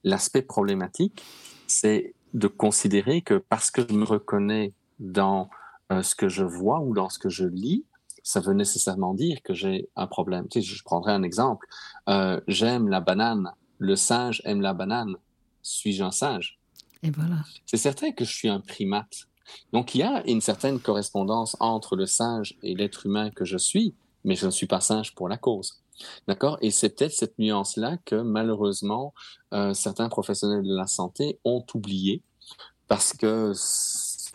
[0.04, 1.22] L'aspect problématique,
[1.66, 5.48] c'est de considérer que parce que je me reconnais dans
[5.92, 7.84] euh, ce que je vois ou dans ce que je lis,
[8.22, 10.48] ça veut nécessairement dire que j'ai un problème.
[10.48, 11.66] Tu sais, je prendrai un exemple.
[12.08, 13.52] Euh, J'aime la banane.
[13.78, 15.16] Le singe aime la banane.
[15.62, 16.58] Suis-je un singe?
[17.02, 17.36] Et voilà.
[17.66, 19.28] C'est certain que je suis un primate.
[19.72, 23.58] Donc, il y a une certaine correspondance entre le singe et l'être humain que je
[23.58, 23.94] suis,
[24.24, 25.82] mais je ne suis pas singe pour la cause.
[26.26, 26.56] D'accord?
[26.62, 29.12] Et c'est peut-être cette nuance-là que, malheureusement,
[29.52, 32.22] euh, certains professionnels de la santé ont oublié
[32.88, 33.52] parce que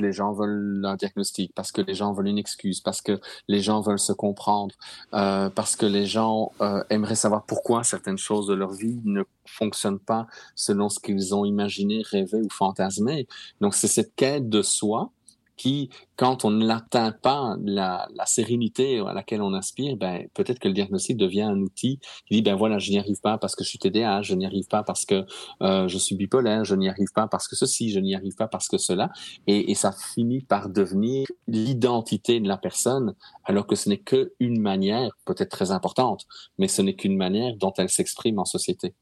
[0.02, 3.62] les gens veulent un diagnostic, parce que les gens veulent une excuse, parce que les
[3.62, 4.76] gens veulent se comprendre,
[5.14, 9.24] euh, parce que les gens euh, aimeraient savoir pourquoi certaines choses de leur vie ne
[9.46, 13.28] fonctionnent pas selon ce qu'ils ont imaginé, rêvé ou fantasmé.
[13.62, 15.12] Donc c'est cette quête de soi
[15.60, 20.74] qui, quand on n'atteint pas la, sérénité à laquelle on aspire, ben, peut-être que le
[20.74, 23.70] diagnostic devient un outil qui dit, ben voilà, je n'y arrive pas parce que je
[23.70, 25.26] suis TDAH, je n'y arrive pas parce que
[25.62, 28.48] euh, je suis bipolaire, je n'y arrive pas parce que ceci, je n'y arrive pas
[28.48, 29.10] parce que cela.
[29.48, 34.62] Et, et ça finit par devenir l'identité de la personne, alors que ce n'est qu'une
[34.62, 36.26] manière, peut-être très importante,
[36.58, 38.96] mais ce n'est qu'une manière dont elle s'exprime en société.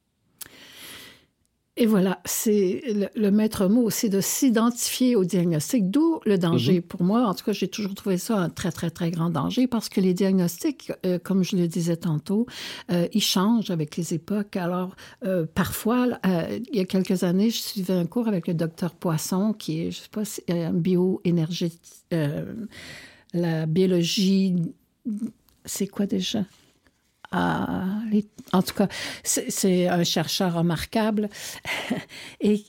[1.80, 2.82] Et voilà, c'est
[3.14, 6.78] le, maître mot, c'est de s'identifier au diagnostic, d'où le danger.
[6.78, 6.82] Mhm.
[6.82, 9.68] Pour moi, en tout cas, j'ai toujours trouvé ça un très, très, très grand danger
[9.68, 12.48] parce que les diagnostics, euh, comme je le disais tantôt,
[12.92, 14.56] euh, ils changent avec les époques.
[14.56, 18.96] Alors, euh, parfois, il y a quelques années, je suivais un cours avec le docteur
[18.96, 21.80] Poisson, qui est, je sais pas, un bioénergie,
[23.34, 24.56] la biologie,
[25.64, 26.44] c'est quoi déjà?
[27.32, 28.88] En tout cas,
[29.24, 31.30] c'est un chercheur remarquable.
[32.42, 32.64] et,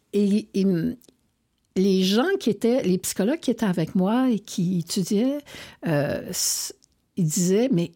[1.76, 5.38] les gens qui étaient, les psychologues qui étaient avec moi et qui étudiaient,
[5.86, 6.32] euh,
[7.16, 7.92] ils disaient, mais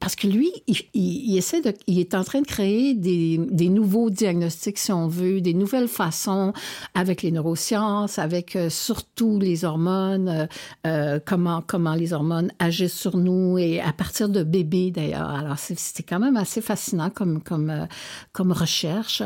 [0.00, 0.50] parce que lui,
[0.94, 5.08] il, essaie de, il est en train de créer des, des, nouveaux diagnostics, si on
[5.08, 6.54] veut, des nouvelles façons
[6.94, 10.46] avec les neurosciences, avec euh, surtout les hormones, euh,
[10.86, 15.28] euh, comment, comment les hormones agissent sur nous et à partir de bébés d'ailleurs.
[15.28, 17.86] Alors, c'était quand même assez fascinant comme, comme,
[18.32, 19.22] comme recherche.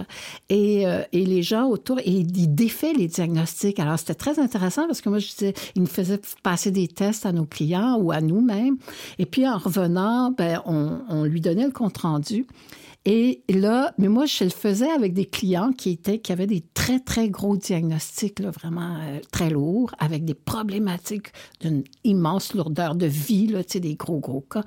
[0.49, 0.83] Et,
[1.13, 3.79] et les gens autour, et il défait les diagnostics.
[3.79, 7.27] Alors, c'était très intéressant parce que moi, je disais, il nous faisait passer des tests
[7.27, 8.77] à nos clients ou à nous-mêmes.
[9.21, 12.47] Et puis, en revenant, ben, on, lui donnait le compte-rendu.
[13.07, 16.63] Et là, mais moi, je le faisais avec des clients qui, étaient, qui avaient des
[16.73, 21.29] très, très gros diagnostics, vraiment euh, très lourds, avec des problématiques
[21.61, 24.65] d'une immense lourdeur de vie, là, des gros, gros cas.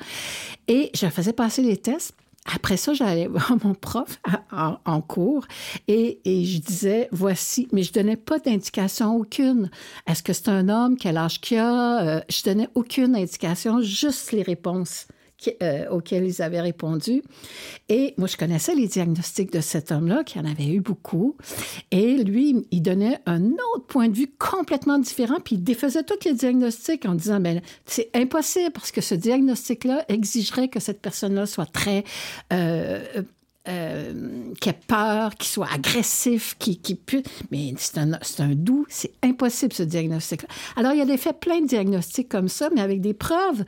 [0.68, 2.14] Et je faisais passer les tests.
[2.54, 4.20] Après ça, j'allais voir mon prof
[4.52, 5.46] en, cours
[5.88, 9.70] et, je disais, voici, mais je donnais pas d'indication aucune.
[10.08, 10.98] Est-ce que c'est un homme?
[10.98, 12.02] Quel âge qu'il a?
[12.02, 15.08] Euh, je donnais aucune indication, juste les réponses
[15.62, 17.22] euh, auxquels ils avaient répondu.
[17.90, 21.36] Et moi, je connaissais les diagnostics de cet homme-là, qui en avait eu beaucoup.
[21.92, 26.26] Et lui, il donnait un autre point de vue complètement différent, puis il défaisait tous
[26.26, 31.46] les diagnostics en disant, ben, c'est impossible parce que ce diagnostic-là exigerait que cette personne-là
[31.46, 32.04] soit très...
[32.54, 33.24] Euh,
[33.68, 37.00] euh, qui a peur, qui soit agressif, qui, qui
[37.52, 40.48] Mais c'est un, un, doux, c'est impossible ce diagnostic-là.
[40.76, 43.64] Alors, il y a des faits plein de diagnostics comme ça, mais avec des preuves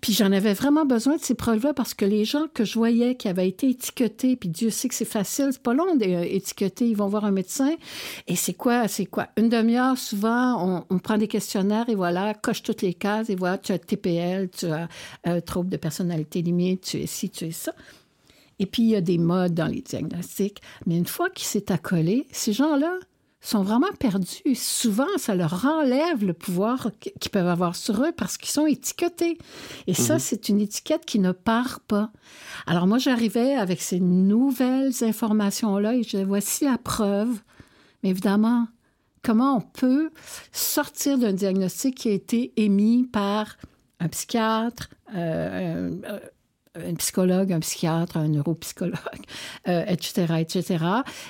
[0.00, 3.16] puis j'en avais vraiment besoin de ces preuves-là parce que les gens que je voyais
[3.16, 6.96] qui avaient été étiquetés, puis Dieu sait que c'est facile, c'est pas long d'étiqueter, ils
[6.96, 7.74] vont voir un médecin.
[8.28, 9.28] Et c'est quoi, c'est quoi?
[9.36, 13.58] Une demi-heure, souvent, on, prend des questionnaires et voilà, coche toutes les cases et voilà,
[13.58, 14.88] tu as TPL, tu as
[15.24, 17.72] un trouble de personnalité limite, tu es ci, tu es ça.
[18.58, 20.60] Et puis, il y a des modes dans les diagnostics.
[20.86, 22.98] Mais une fois qu'il s'est accolé, ces gens-là,
[23.40, 24.54] sont vraiment perdus.
[24.54, 29.38] Souvent, ça leur enlève le pouvoir qu'ils peuvent avoir sur eux parce qu'ils sont étiquetés.
[29.86, 30.20] Et ça, mhm.
[30.20, 32.10] c'est une étiquette qui ne part pas.
[32.66, 37.40] Alors moi, j'arrivais avec ces nouvelles informations-là et je disais, voici la preuve.
[38.02, 38.66] Mais évidemment,
[39.22, 40.10] comment on peut
[40.52, 43.56] sortir d'un diagnostic qui a été émis par
[44.00, 46.20] un psychiatre, euh, euh,
[46.86, 48.96] un psychologue, un psychiatre, un neuropsychologue,
[49.66, 50.84] etc., euh, etc.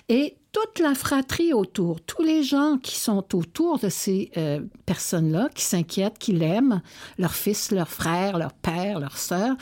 [0.08, 5.50] Et toute la fratrie autour, tous les gens qui sont autour de ces euh, personnes-là,
[5.54, 6.80] qui s'inquiètent, qui l'aiment,
[7.18, 9.56] leur fils, leur frère, leur père, leur sœur,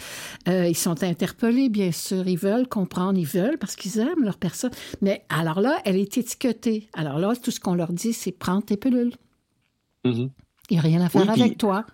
[0.49, 4.38] euh, ils sont interpellés, bien sûr, ils veulent comprendre, ils veulent parce qu'ils aiment leur
[4.38, 4.70] personne.
[5.03, 6.88] Mais alors là, elle est étiquetée.
[6.94, 9.14] Alors là, tout ce qu'on leur dit, c'est prends tes pilules.
[10.05, 10.31] Mm-hmm.
[10.70, 11.85] Il n'y a rien à faire avec toi.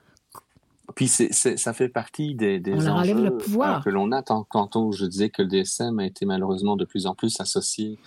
[0.95, 3.79] Puis ça fait partie des, des enjeux le pouvoir.
[3.79, 4.23] Euh, que l'on a.
[4.23, 7.99] Tantôt, je disais que le DSM a été malheureusement de plus en plus associé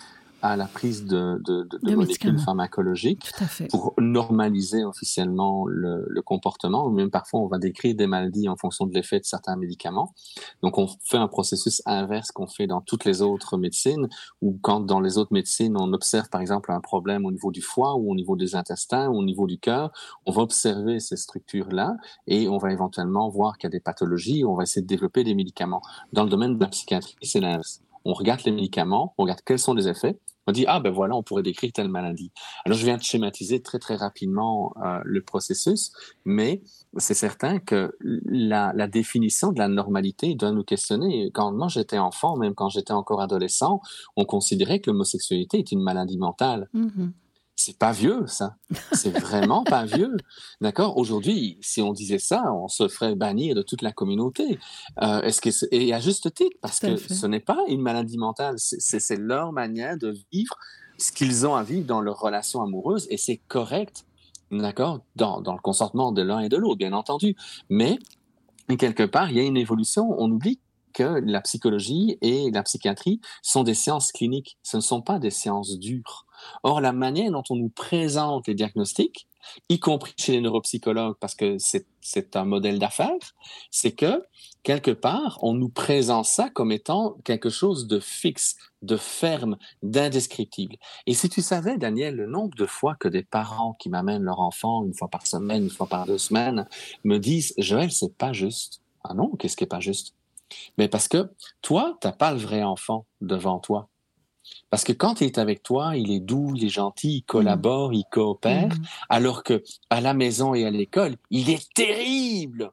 [0.42, 3.32] à la prise de, de, de, molécules pharmacologiques
[3.70, 6.90] pour normaliser officiellement le, le, comportement.
[6.90, 10.14] Même parfois, on va décrire des maladies en fonction de l'effet de certains médicaments.
[10.62, 14.08] Donc, on fait un processus inverse qu'on fait dans toutes les autres médecines,
[14.42, 17.62] ou quand dans les autres médecines, on observe par exemple un problème au niveau du
[17.62, 19.90] foie ou au niveau des intestins ou au niveau du cœur,
[20.26, 24.44] on va observer ces structures-là et on va éventuellement voir qu'il y a des pathologies,
[24.44, 25.82] on va essayer de développer des médicaments.
[26.12, 29.58] Dans le domaine de la psychiatrie, c'est l'inverse on regarde les médicaments, on regarde quels
[29.58, 32.30] sont les effets, on dit ah ben voilà, on pourrait décrire telle maladie.
[32.64, 35.90] Alors je viens de schématiser très très rapidement euh, le processus,
[36.24, 36.62] mais
[36.98, 41.30] c'est certain que la, définition de la normalité doit nous questionner.
[41.34, 43.80] Quand moi j'étais enfant, même quand j'étais encore adolescent,
[44.14, 46.68] on considérait que l'homosexualité est une maladie mentale.
[46.74, 47.10] Mm-hmm
[47.66, 48.54] c'est pas vieux, ça.
[48.92, 50.16] C'est vraiment pas vieux.
[50.60, 50.96] D'accord?
[50.96, 54.60] Aujourd'hui, si on disait ça, on se ferait bannir de toute la communauté.
[55.02, 58.54] Euh, est-ce que et à juste titre, parce que ce n'est pas une maladie mentale,
[58.58, 60.56] c'est leur manière de vivre
[60.96, 64.06] ce qu'ils ont à vivre dans leur relation amoureuse, et c'est correct,
[64.52, 67.34] d'accord, dans, dans le consentement de l'un et de l'autre, bien entendu.
[67.68, 67.98] Mais
[68.78, 70.14] quelque part, il y a une évolution.
[70.18, 70.60] On oublie
[70.96, 74.56] que la psychologie et la psychiatrie sont des sciences cliniques.
[74.62, 76.24] Ce ne sont pas des sciences dures.
[76.62, 79.28] Or, la manière dont on nous présente les diagnostics,
[79.68, 83.34] y compris chez les neuropsychologues, parce que c'est un modèle d'affaires,
[83.70, 84.24] c'est que
[84.62, 90.76] quelque part, on nous présente ça comme étant quelque chose de fixe, de ferme, d'indescriptible.
[91.06, 94.40] Et si tu savais, Daniel, le nombre de fois que des parents qui m'amènent leur
[94.40, 96.66] enfant une fois par semaine, une fois par deux semaines,
[97.04, 98.80] me disent, Joël, c'est pas juste.
[99.04, 100.14] Ah non, qu'est-ce qui est pas juste?
[100.78, 101.30] Mais parce que
[101.62, 103.88] toi, t'as pas le vrai enfant devant toi.
[104.70, 107.92] Parce que quand il est avec toi, il est doux, il est gentil, il collabore,
[107.92, 108.86] il coopère, Mhm.
[109.08, 112.70] alors que à la maison et à l'école, il est terrible.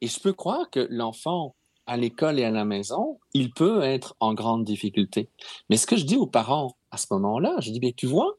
[0.00, 1.54] Et je peux croire que l'enfant
[1.86, 5.28] à l'école et à la maison, il peut être en grande difficulté.
[5.68, 8.36] Mais ce que je dis aux parents à ce moment-là, je dis, bien, tu vois,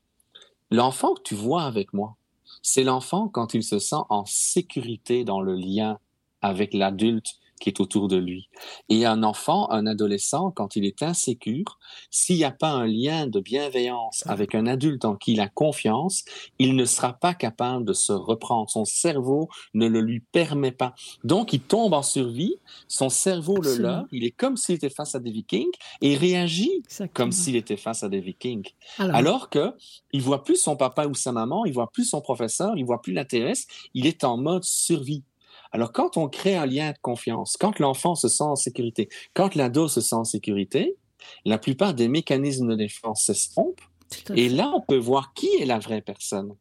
[0.70, 2.16] l'enfant que tu vois avec moi,
[2.62, 6.00] c'est l'enfant quand il se sent en sécurité dans le lien
[6.42, 8.50] avec l'adulte qui est autour de lui.
[8.90, 11.80] Et un enfant, un adolescent, quand il est insécure,
[12.12, 15.48] s'il n'y a pas un lien de bienveillance avec un adulte en qui il a
[15.48, 16.24] confiance,
[16.60, 18.70] il ne sera pas capable de se reprendre.
[18.70, 20.94] Son cerveau ne le lui permet pas.
[21.24, 22.56] Donc, il tombe en survie,
[22.88, 26.18] son cerveau le leurre, il est comme s'il était face à des vikings et il
[26.18, 27.10] réagit Exactement.
[27.14, 28.68] comme s'il était face à des vikings.
[28.98, 29.74] Alors, Alors que
[30.14, 33.02] il voit plus son papa ou sa maman, il voit plus son professeur, il voit
[33.02, 33.54] plus l'intérêt,
[33.94, 35.24] il est en mode survie.
[35.72, 39.56] Alors quand on crée un lien de confiance, quand l'enfant se sent en sécurité, quand
[39.56, 40.96] l'ado se sent en sécurité,
[41.46, 43.82] la plupart des mécanismes de défense s'estompent
[44.36, 46.56] et là on peut voir qui est la vraie personne.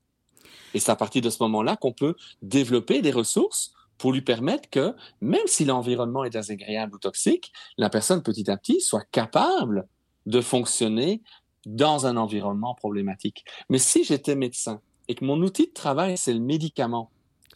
[0.75, 4.69] Et c'est à partir de ce moment-là qu'on peut développer des ressources pour lui permettre
[4.69, 9.89] que, même si l'environnement est désagréable ou toxique, la personne petit à petit soit capable
[10.27, 11.23] de fonctionner
[11.65, 13.45] dans un environnement problématique.
[13.71, 17.11] Mais si j'étais médecin et que mon outil de travail, c'est le médicament,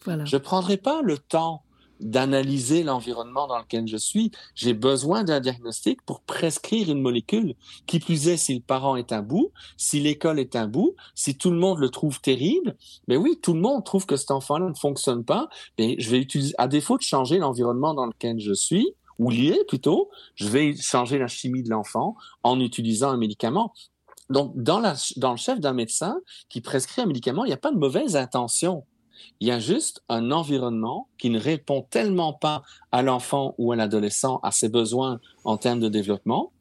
[0.07, 1.63] Je ne prendrai pas le temps
[2.01, 4.31] d'analyser l'environnement dans lequel je suis.
[4.55, 7.55] J'ai besoin d'un diagnostic pour prescrire une molécule.
[7.87, 11.37] Qui plus est, si le parent est un bout, si l'école est un bout, si
[11.37, 12.77] tout le monde le trouve terrible,
[13.07, 15.49] mais oui, tout le monde trouve que cet enfant-là ne fonctionne pas,
[15.79, 19.61] mais je vais utiliser, à défaut de changer l'environnement dans lequel je suis, ou lié
[19.69, 23.75] plutôt, je vais changer la chimie de l'enfant en utilisant un médicament.
[24.31, 24.81] Donc, dans,
[25.17, 28.17] dans le chef d'un médecin qui prescrit un médicament, il n'y a pas de mauvaise
[28.17, 28.85] intention.
[29.41, 32.63] Il y a juste un environnement qui ne répond tellement pas
[32.93, 36.53] à l'enfant ou à l'adolescent, à ses besoins en termes de développement,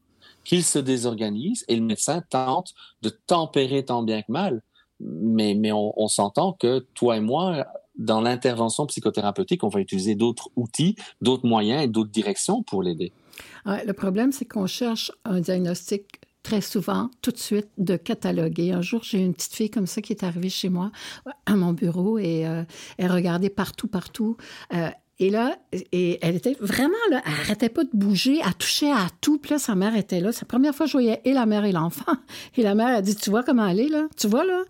[0.43, 4.61] qu'il se désorganise et le médecin tente de tempérer tant bien que mal.
[5.01, 7.65] Mais, mais on, s'entend que toi et moi,
[7.97, 13.13] dans l'intervention psychothérapeutique, on va utiliser d'autres outils, d'autres moyens et d'autres directions pour l'aider.
[13.65, 18.71] Le problème, c'est qu'on cherche un diagnostic très souvent, tout de suite, de cataloguer.
[18.71, 20.91] Un jour, j'ai une petite fille comme ça qui est arrivée chez moi,
[21.45, 22.63] à mon bureau, et euh,
[22.97, 24.37] elle regardait partout, partout.
[24.73, 25.57] Euh, et là,
[25.91, 29.37] et elle était vraiment là, elle arrêtait pas de bouger, elle touchait à tout.
[29.37, 30.31] Puis là, sa mère était là.
[30.31, 32.13] C'est la première fois que je voyais et la mère et l'enfant.
[32.57, 34.07] Et la mère a dit, tu vois comment elle est, là?
[34.17, 34.63] Tu vois, là?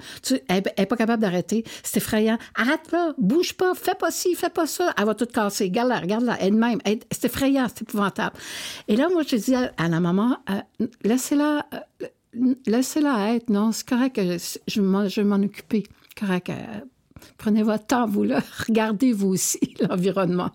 [0.48, 1.64] Elle n'est pas capable d'arrêter.
[1.84, 2.38] C'est effrayant.
[2.56, 4.94] Arrête là, bouge pas, fais pas ci, fais pas ça.
[4.98, 5.66] Elle va tout casser.
[5.66, 6.80] Regarde-la, regarde-la, elle-même.
[6.84, 8.36] Elle- C'est effrayant, c'est épouvantable.
[8.88, 11.66] Et là, moi, je dis à, la maman, euh, laissez-la...
[11.74, 12.08] euh,
[12.68, 15.84] Laissez-la être, non, c'est correct, je, je m'en occuper.
[16.20, 16.50] Correct.
[16.50, 16.54] euh,
[17.38, 18.42] Prenez votre temps, vous, là.
[18.68, 19.60] Regardez, vous aussi,
[19.90, 20.52] l'environnement.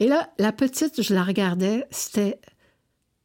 [0.00, 2.40] Et là, la petite, je la regardais, c'était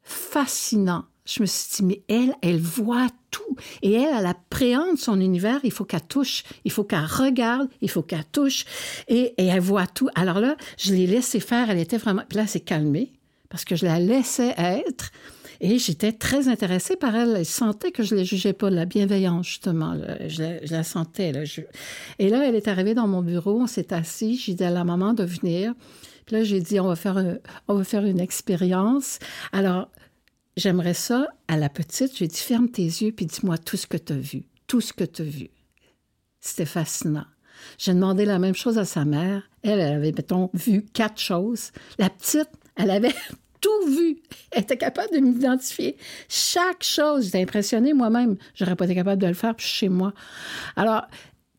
[0.04, 1.06] fascinant.
[1.26, 3.56] Je me suis dit, mais elle, elle voit tout.
[3.84, 5.60] Et elle, elle appréhende son univers.
[5.64, 8.66] Il faut qu'elle touche, il faut qu'elle regarde, il faut qu'elle touche.
[9.08, 10.10] Et, elle voit tout.
[10.16, 11.70] Alors là, je l'ai laissé faire.
[11.70, 12.24] Elle était vraiment...
[12.28, 13.14] Puis là, elle s'est calmée
[13.50, 15.12] parce que je la laissais être.
[15.62, 17.36] Et j'étais très intéressée par elle.
[17.38, 19.94] Elle sentait que je ne la jugeais pas, la bienveillance, justement.
[19.94, 20.28] là.
[20.28, 21.46] Je, la, je sentais.
[21.46, 21.62] Je-
[22.18, 24.38] Et là, elle est arrivée dans mon bureau, on s'est assis.
[24.38, 25.74] J'ai dit à la maman de venir.
[26.26, 27.38] Puis là, j'ai dit, on va faire, un-
[27.68, 29.20] on va faire une expérience.
[29.52, 29.90] Alors,
[30.56, 32.16] j'aimerais ça à la petite.
[32.16, 34.44] J'ai dit, ferme tes yeux puis dis-moi tout ce que tu as vu.
[34.68, 35.50] Tout ce que tu as vu.
[36.40, 37.26] C'était fascinant.
[37.78, 39.44] J'ai demandé la même chose à sa mère.
[39.64, 41.72] Elle, elle avait, mettons, vu quatre choses.
[41.98, 42.48] La petite,
[42.78, 43.14] elle avait
[43.62, 44.22] tout vu.
[44.52, 45.98] Elle était capable de m'identifier.
[46.28, 47.26] Chaque chose.
[47.26, 48.38] J'étais impressionnée moi-même.
[48.56, 50.14] J'aurais pas été capable de le faire puis je suis chez moi.
[50.76, 51.04] Alors,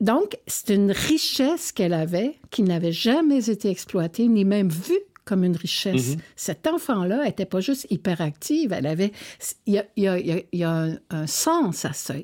[0.01, 5.45] donc, c'est une richesse qu'elle avait qui n'avait jamais été exploitée ni même vue comme
[5.45, 6.17] une richesse.
[6.35, 9.13] Cet enfant-là n'était pas juste hyperactive, elle avait...
[9.67, 11.85] Il y a, il y a- il y a- il y a un, un sens
[11.85, 12.15] à ça,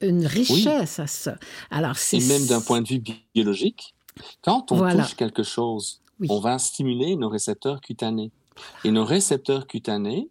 [0.00, 1.36] une richesse à ça.
[1.72, 1.96] Alors.
[2.12, 3.94] Et même d'un point de vue bi- biologique,
[4.42, 5.02] quand on Voilà.
[5.02, 6.28] touche quelque chose, Oui.
[6.30, 8.30] on va stimuler nos récepteurs cutanés.
[8.84, 10.28] Et nos récepteurs cutanés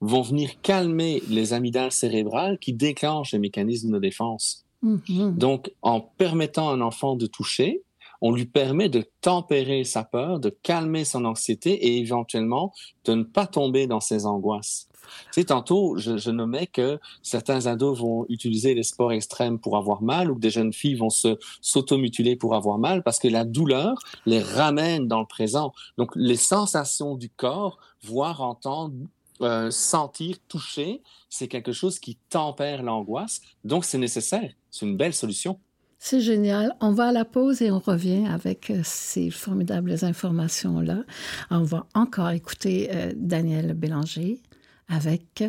[0.00, 4.64] vont venir calmer les amygdales cérébrales qui déclenchent les mécanismes de défense.
[4.82, 5.36] Mhm.
[5.36, 7.82] Donc, en permettant à un enfant de toucher,
[8.20, 12.72] on lui permet de tempérer sa peur, de calmer son anxiété et éventuellement
[13.04, 14.88] de ne pas tomber dans ses angoisses.
[15.32, 20.02] Tu tantôt, je, je, nommais que certains ados vont utiliser les sports extrêmes pour avoir
[20.02, 23.44] mal ou que des jeunes filles vont se s'automutiler pour avoir mal parce que la
[23.44, 25.72] douleur les ramène dans le présent.
[25.98, 28.94] Donc, les sensations du corps, voir, entendre,
[29.40, 33.40] euh, sentir, toucher, c'est quelque chose qui tempère l'angoisse.
[33.64, 34.52] Donc, c'est nécessaire.
[34.70, 35.58] C'est une belle solution.
[35.98, 36.76] C'est génial.
[36.80, 41.02] On va à la pause et on revient avec euh, ces formidables informations-là.
[41.50, 44.42] On va encore écouter euh, Daniel Bélanger
[44.88, 45.44] avec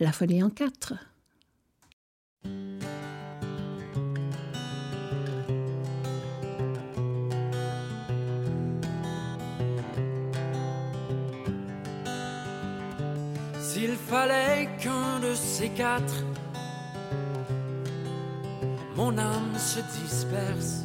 [0.00, 0.94] La folie en quatre.
[13.60, 16.24] S'il fallait qu'un de ces quatre
[18.96, 20.84] mon âme se disperse.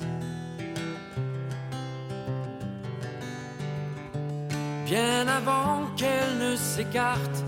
[4.86, 7.47] Bien avant qu'elle ne s'écarte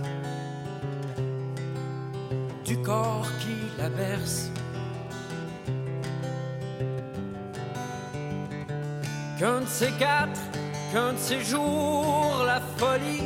[2.70, 4.52] du corps qui la berce.
[9.40, 10.40] Qu'un de ces quatre,
[10.92, 13.24] qu'un de ces jours, la folie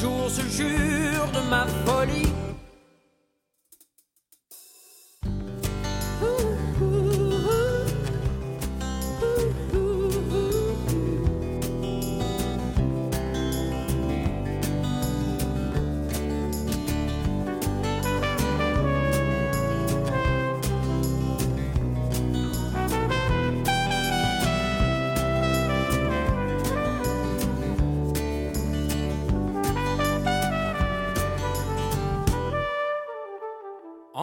[0.00, 1.99] jour se jure de ma faute.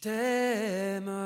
[0.00, 1.25] t'aime.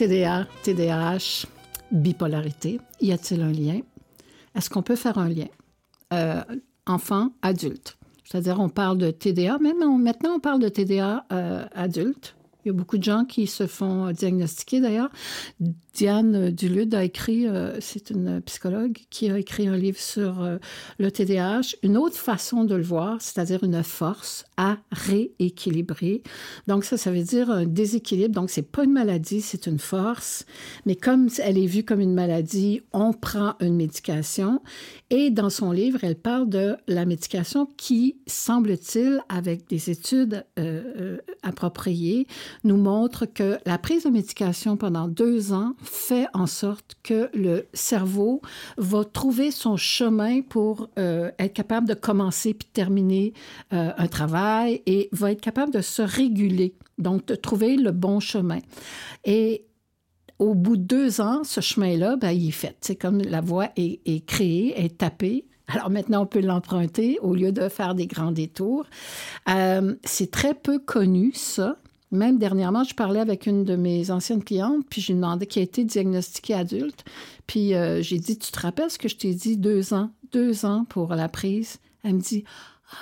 [0.00, 1.44] TDA, TDAH,
[1.92, 3.80] bipolarité, y a-t-il un lien?
[4.54, 5.48] Est-ce qu'on peut faire un lien?
[6.14, 6.40] Euh,
[6.86, 7.98] enfant, adulte.
[8.24, 12.34] C'est-à-dire, on parle de TDA, même maintenant, on parle de TDA euh, adulte.
[12.64, 15.10] Il y a beaucoup de gens qui se font diagnostiquer d'ailleurs.
[16.00, 20.56] Diane Dulude a écrit, euh, c'est une psychologue qui a écrit un livre sur euh,
[20.98, 26.22] le TDAH, une autre façon de le voir, c'est-à-dire une force à rééquilibrer.
[26.68, 28.34] Donc ça, ça veut dire un déséquilibre.
[28.34, 30.46] Donc c'est pas une maladie, c'est une force.
[30.86, 34.62] Mais comme elle est vue comme une maladie, on prend une médication.
[35.10, 41.18] Et dans son livre, elle parle de la médication qui, semble-t-il, avec des études euh,
[41.42, 42.26] appropriées,
[42.64, 47.66] nous montre que la prise de médication pendant deux ans fait en sorte que le
[47.74, 48.40] cerveau
[48.78, 53.34] va trouver son chemin pour euh, être capable de commencer puis terminer
[53.72, 58.20] euh, un travail et va être capable de se réguler, donc de trouver le bon
[58.20, 58.60] chemin.
[59.24, 59.66] Et
[60.38, 62.76] au bout de deux ans, ce chemin-là, ben, il est fait.
[62.80, 67.52] C'est comme la voie est, créée, est tapée, alors maintenant, on peut l'emprunter au lieu
[67.52, 68.86] de faire des grands détours.
[69.48, 71.76] Euh, c'est très peu connu, ça.
[72.10, 75.60] Même dernièrement, je parlais avec une de mes anciennes clientes, puis je lui demandais qui
[75.60, 77.04] a été diagnostiquée adulte.
[77.46, 80.64] Puis euh, j'ai dit, tu te rappelles ce que je t'ai dit, deux ans, deux
[80.64, 81.78] ans pour la prise?
[82.02, 82.44] Elle me dit,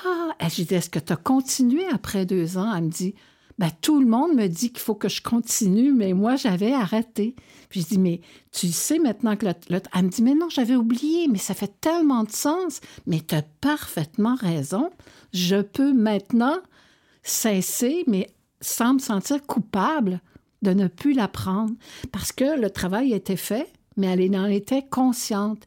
[0.05, 2.75] ah, j'ai dit, est-ce que tu as continué après deux ans?
[2.75, 3.15] Elle me dit,
[3.59, 7.35] ben, tout le monde me dit qu'il faut que je continue, mais moi, j'avais arrêté.
[7.69, 8.21] Puis je dis, mais
[8.53, 11.81] tu sais maintenant que le, Elle me dit, mais non, j'avais oublié, mais ça fait
[11.81, 12.81] tellement de sens.
[13.07, 14.91] Mais tu as parfaitement raison.
[15.33, 16.59] Je peux maintenant
[17.25, 18.29] cesser, mais
[18.61, 20.21] sans me sentir coupable
[20.63, 21.75] de ne plus la prendre
[22.13, 25.65] parce que le travail était fait, mais elle en était consciente.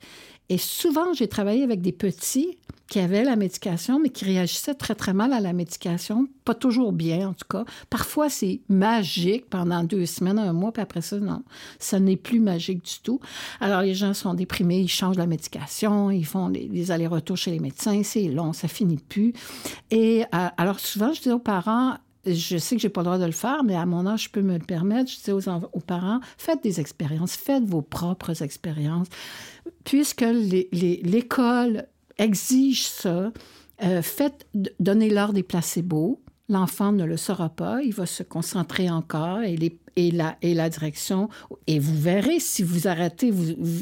[0.49, 2.57] Et souvent, j'ai travaillé avec des petits
[2.91, 6.27] qui avaient la médication, mais qui réagissaient très, très mal à la médication.
[6.43, 7.63] Pas toujours bien, en tout cas.
[7.89, 11.41] Parfois, c'est magique pendant deux semaines, un mois, puis après ça, non,
[11.79, 13.21] ça n'est plus magique du tout.
[13.61, 17.59] Alors, les gens sont déprimés, ils changent la médication, ils font des, allers-retours chez les
[17.59, 19.31] médecins, c'est long, ça finit plus.
[19.89, 23.17] Et euh, alors, souvent, je dis aux parents, je sais que j'ai pas le droit
[23.17, 25.11] de le faire, mais à mon âge, je peux me le permettre.
[25.11, 29.07] Je dis aux, parents, faites des expériences, faites vos propres expériences.
[29.83, 30.25] Puisque
[30.71, 33.31] l'école exige ça,
[33.83, 34.47] euh, faites,
[34.79, 36.21] donnez-leur des placebos.
[36.51, 39.57] L'enfant ne le saura pas, il va se concentrer encore et,
[39.95, 41.29] et, la, direction.
[41.65, 43.31] Et vous verrez, si vous arrêtez,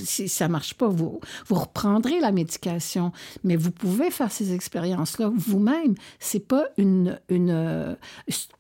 [0.06, 3.12] si ça marche pas, vous, vous reprendrez la médication.
[3.44, 5.96] Mais vous pouvez faire ces expériences-là vous-même.
[6.20, 7.98] Ce n'est pas une, une,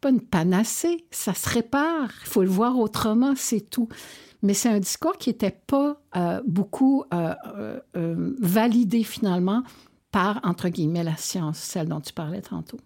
[0.02, 2.10] pas une panacée, ça se répare.
[2.24, 3.90] Il faut le voir autrement, c'est tout.
[4.42, 7.36] Mais c'est un discours qui n'était pas euh, beaucoup euh,
[7.96, 9.62] euh, validé finalement
[10.12, 12.80] par, entre guillemets, la science, celle dont tu parlais tantôt.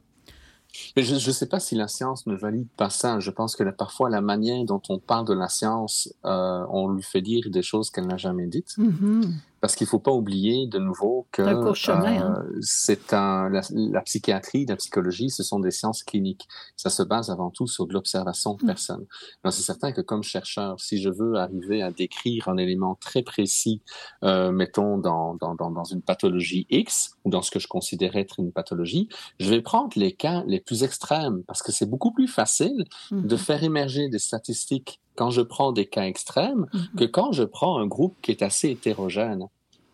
[0.95, 3.19] Mais je ne sais pas si la science ne valide pas ça.
[3.19, 7.03] Je pense que parfois, la manière dont on parle de la science, euh, on lui
[7.03, 8.75] fait dire des choses qu'elle n'a jamais dites.
[8.77, 9.31] Mm-hmm.
[9.63, 11.73] Parce qu'il ne faut pas oublier de nouveau que hein.
[12.21, 16.49] euh, c'est un, la, psychiatrie, la psychologie, ce sont des sciences cliniques.
[16.75, 18.67] Ça se base avant tout sur de l'observation de mm.
[18.67, 19.05] personnes.
[19.45, 23.81] c'est certain que comme chercheur, si je veux arriver à décrire un élément très précis,
[24.25, 28.17] euh, mettons dans, dans, dans, dans, une pathologie X ou dans ce que je considère
[28.17, 29.07] être une pathologie,
[29.39, 33.15] je vais prendre les cas les plus extrêmes parce que c'est beaucoup plus facile de
[33.15, 33.37] mm-hmm.
[33.37, 36.95] faire émerger des statistiques quand je prends des cas extrêmes mm-hmm.
[36.97, 39.47] que quand je prends un groupe qui est assez hétérogène.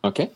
[0.04, 0.30] OK?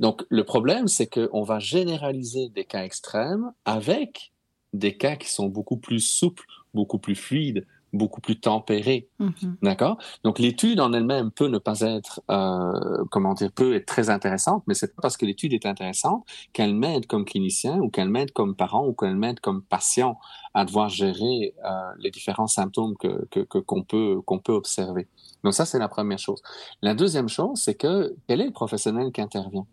[0.00, 4.32] Donc, le problème, c'est qu'on va généraliser des cas extrêmes avec
[4.72, 7.64] des cas qui sont beaucoup plus souples, beaucoup plus fluides,
[7.94, 9.08] beaucoup plus tempérés.
[9.20, 9.54] Mm-hmm.
[9.62, 9.98] D'accord?
[10.24, 14.62] Donc, l'étude en elle-même peut ne pas être, euh, comment dire, peut être très intéressante,
[14.66, 18.32] mais c'est pas parce que l'étude est intéressante qu'elle m'aide comme clinicien ou qu'elle m'aide
[18.32, 20.18] comme parent ou qu'elle m'aide comme patient
[20.54, 23.26] à devoir gérer euh, les différents symptômes que
[23.60, 25.08] qu'on peut qu'on peut observer.
[25.42, 26.42] Donc ça, c'est la première chose.
[26.82, 29.66] La deuxième chose, c'est que quel est le professionnel qui intervient?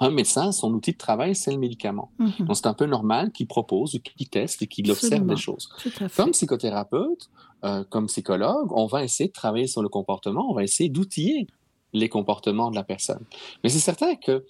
[0.00, 2.10] Un médecin, son outil de travail, c'est le médicament.
[2.18, 2.46] Mhm.
[2.46, 5.68] Donc, c'est un peu normal qu'il propose, qu'il teste et qu'il observe des choses.
[6.16, 7.30] Comme psychothérapeute,
[7.64, 11.46] euh, comme psychologue, on va essayer de travailler sur le comportement, on va essayer d'outiller
[11.92, 13.22] les comportements de la personne.
[13.62, 14.44] Mais c'est certain que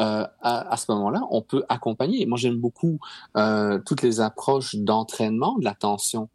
[0.00, 2.24] euh, à, ce moment-là, on peut accompagner.
[2.26, 2.98] Moi, j'aime beaucoup
[3.36, 6.28] euh, toutes les approches d'entraînement de l'attention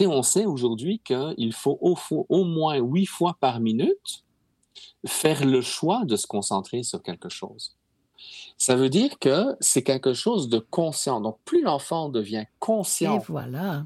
[0.00, 1.96] on sait aujourd'hui qu'il faut au,
[2.28, 4.24] au moins huit fois par minute
[5.06, 7.76] faire le choix de se concentrer sur quelque chose.
[8.56, 11.20] Ça veut dire que c'est quelque chose de conscient.
[11.20, 13.20] Donc, plus l'enfant devient conscient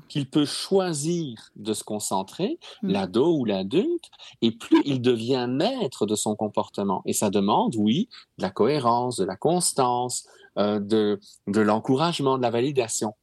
[0.09, 2.91] qu'il peut choisir de se concentrer, hmm.
[2.91, 4.11] l'ado ou l'adulte,
[4.43, 7.03] et plus il devient maître de son comportement.
[7.07, 10.27] Et ça demande, oui, de la cohérence, de la constance,
[10.59, 11.19] euh, de
[11.61, 13.15] l'encouragement, de la validation.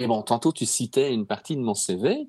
[0.00, 2.28] Mais bon, tantôt tu citais une partie de mon CV.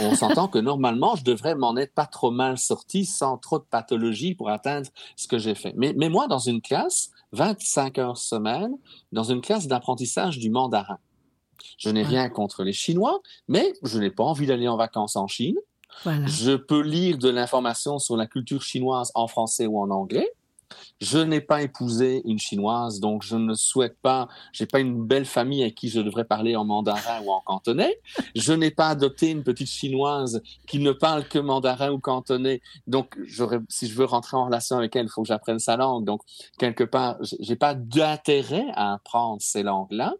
[0.00, 3.64] On s'entend que normalement, je devrais m'en être pas trop mal sorti sans trop de
[3.64, 5.74] pathologie pour atteindre ce que j'ai fait.
[5.76, 8.72] Mais, mais moi, dans une classe, 25 heures semaine,
[9.12, 10.98] dans une classe d'apprentissage du mandarin.
[11.76, 15.26] Je n'ai rien contre les Chinois, mais je n'ai pas envie d'aller en vacances en
[15.26, 15.56] Chine.
[16.26, 20.30] Je peux lire de l'information sur la culture chinoise en français ou en anglais.
[21.00, 25.24] Je n'ai pas épousé une chinoise, donc je ne souhaite pas, j'ai pas une belle
[25.24, 28.00] famille avec qui je devrais parler en mandarin ou en cantonais.
[28.34, 32.60] Je n'ai pas adopté une petite chinoise qui ne parle que mandarin ou cantonais.
[32.86, 33.16] Donc,
[33.68, 36.04] si je veux rentrer en relation avec elle, il faut que j'apprenne sa langue.
[36.04, 36.22] Donc,
[36.58, 40.14] quelque part, j'ai pas d'intérêt à apprendre ces langues-là.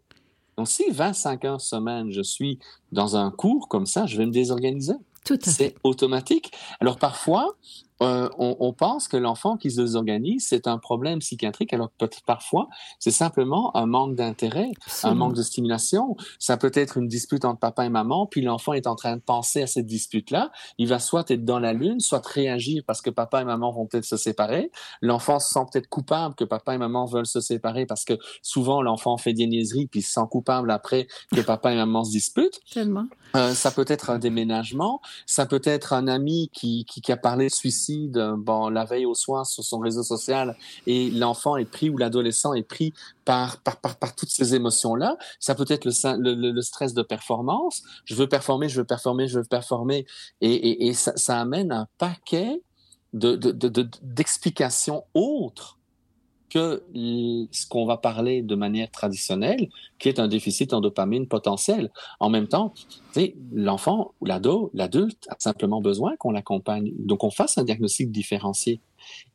[0.57, 2.59] Donc, si 25 heures semaine, je suis
[2.91, 4.95] dans un cours comme ça, je vais me désorganiser.
[5.43, 6.51] C'est automatique.
[6.79, 7.55] Alors parfois,
[8.01, 12.69] euh, on, pense que l'enfant qui se désorganise, c'est un problème psychiatrique, alors peut parfois,
[12.97, 14.71] c'est simplement un manque d'intérêt,
[15.03, 16.15] un manque de stimulation.
[16.39, 19.21] Ça peut être une dispute entre papa et maman, puis l'enfant est en train de
[19.21, 20.51] penser à cette dispute-là.
[20.77, 23.85] Il va soit être dans la lune, soit réagir parce que papa et maman vont
[23.85, 24.71] peut-être se séparer.
[25.01, 28.81] L'enfant se sent peut-être coupable que papa et maman veulent se séparer parce que souvent
[28.81, 32.59] l'enfant fait des niaiseries puis se sent coupable après que papa et maman se disputent.
[32.71, 33.07] Tellement.
[33.35, 37.47] Euh, ça peut être un déménagement, ça peut être un ami qui, qui, a parlé
[37.47, 40.55] de suicide bon, la veille au soir sur son réseau social
[40.87, 42.93] et l'enfant est pris ou l'adolescent est pris
[43.25, 45.17] par, par, par, toutes ces émotions-là.
[45.39, 47.83] Ça peut être le, stress de performance.
[48.05, 50.05] Je veux performer, je veux performer, je veux performer.
[50.41, 52.61] Et, ça, amène un paquet
[53.13, 55.78] d'explications de, de, autres
[56.49, 56.83] que
[57.51, 59.69] ce qu'on va parler de manière traditionnelle,
[59.99, 61.91] qui est un déficit en dopamine potentiel.
[62.19, 62.73] En même temps,
[63.53, 66.91] l'enfant ou l'ado, l'adulte a simplement besoin qu'on l'accompagne.
[66.97, 68.81] Donc, on fasse un diagnostic différencié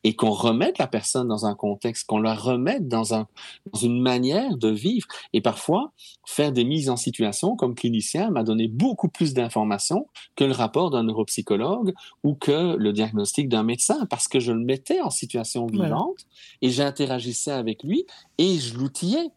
[0.04, 3.26] et qu'on remette la personne dans un contexte, qu'on la remette dans, un,
[3.72, 5.06] dans une manière de vivre.
[5.32, 5.92] Et parfois,
[6.26, 10.06] faire des mises en situation comme clinicien m'a donné beaucoup plus d'informations
[10.36, 14.60] que le rapport d'un neuropsychologue ou que le diagnostic d'un médecin, parce que je le
[14.60, 16.26] mettais en situation vivante
[16.62, 18.06] et j'interagissais avec lui
[18.38, 19.30] et je l'outillais.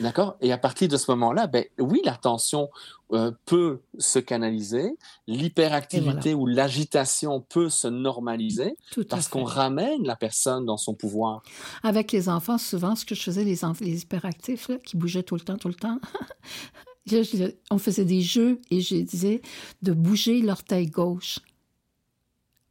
[0.00, 0.36] D'accord?
[0.40, 2.68] Et à partir de ce moment-là, ben oui, l'attention
[3.12, 8.76] euh, peut se canaliser, l'hyperactivité ou l'agitation peut se normaliser
[9.08, 11.42] parce qu'on ramène la personne dans son pouvoir.
[11.82, 15.36] Avec les enfants, souvent, ce que je faisais, les, les hyperactifs là, qui bougeaient tout
[15.36, 15.98] le temps, tout le temps,
[17.70, 19.40] on faisait des jeux et je disais
[19.82, 21.38] de bouger l'orteil gauche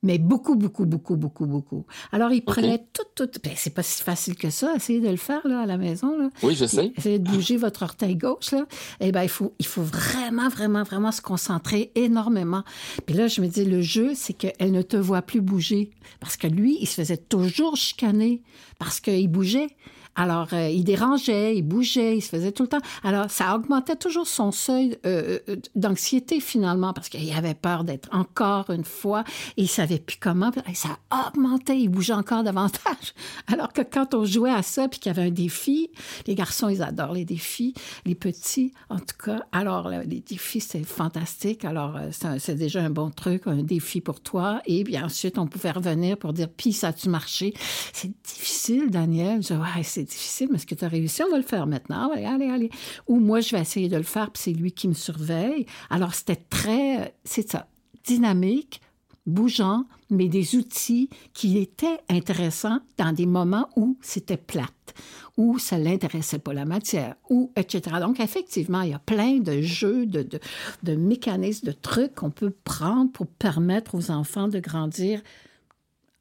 [0.03, 1.85] mais beaucoup, beaucoup, beaucoup, beaucoup, beaucoup.
[2.11, 3.29] Alors, il prenait tout, tout.
[3.43, 6.17] Ben, c'est pas si facile que ça, essayez de le faire là, à la maison.
[6.17, 6.29] Là.
[6.43, 6.93] Oui, je sais.
[6.95, 8.51] Essayez de bouger votre orteil gauche.
[8.51, 8.65] Là.
[8.99, 12.63] Eh bien, il faut, il faut vraiment, vraiment, vraiment se concentrer énormément.
[13.05, 15.89] Puis là, je me dis, le jeu, c'est qu'elle ne te voit plus bouger.
[16.19, 18.43] Parce que lui, il se faisait toujours chicaner
[18.77, 19.69] parce qu'il bougeait.
[20.15, 22.81] Alors, euh, il dérangeait, il bougeait, il se faisait tout le temps.
[23.03, 28.09] Alors, ça augmentait toujours son seuil euh, euh, d'anxiété finalement, parce qu'il avait peur d'être
[28.13, 29.25] encore une fois,
[29.57, 30.51] et il savait plus comment.
[30.73, 30.97] ça
[31.27, 33.13] augmentait, il bougeait encore davantage.
[33.47, 35.89] Alors que quand on jouait à ça, puis qu'il y avait un défi,
[36.27, 37.73] les garçons, ils adorent les défis,
[38.05, 39.41] les petits, en tout cas.
[39.51, 41.65] Alors, les défis, c'est fantastique.
[41.65, 41.99] Alors,
[42.39, 44.61] c'est déjà un bon truc, un défi pour toi.
[44.65, 47.53] Et bien ensuite, on pouvait revenir pour dire, puis ça a-tu marché?
[47.91, 49.41] C'est difficile, Daniel.
[49.83, 51.23] C'est difficile, mais est-ce que tu as réussi?
[51.23, 52.11] On va le faire maintenant?
[52.11, 52.69] Allez, allez, allez.
[53.07, 55.65] Ou moi, je vais essayer de le faire, puis c'est lui qui me surveille.
[55.89, 57.67] Alors, c'était très, c'est ça,
[58.05, 58.81] dynamique,
[59.25, 64.93] bougeant, mais des outils qui étaient intéressants dans des moments où c'était plate,
[65.35, 67.97] où ça l'intéressait pas la matière, ou etc.
[67.99, 70.39] Donc, effectivement, il y a plein de jeux, de, de,
[70.83, 75.21] de mécanismes, de trucs qu'on peut prendre pour permettre aux enfants de grandir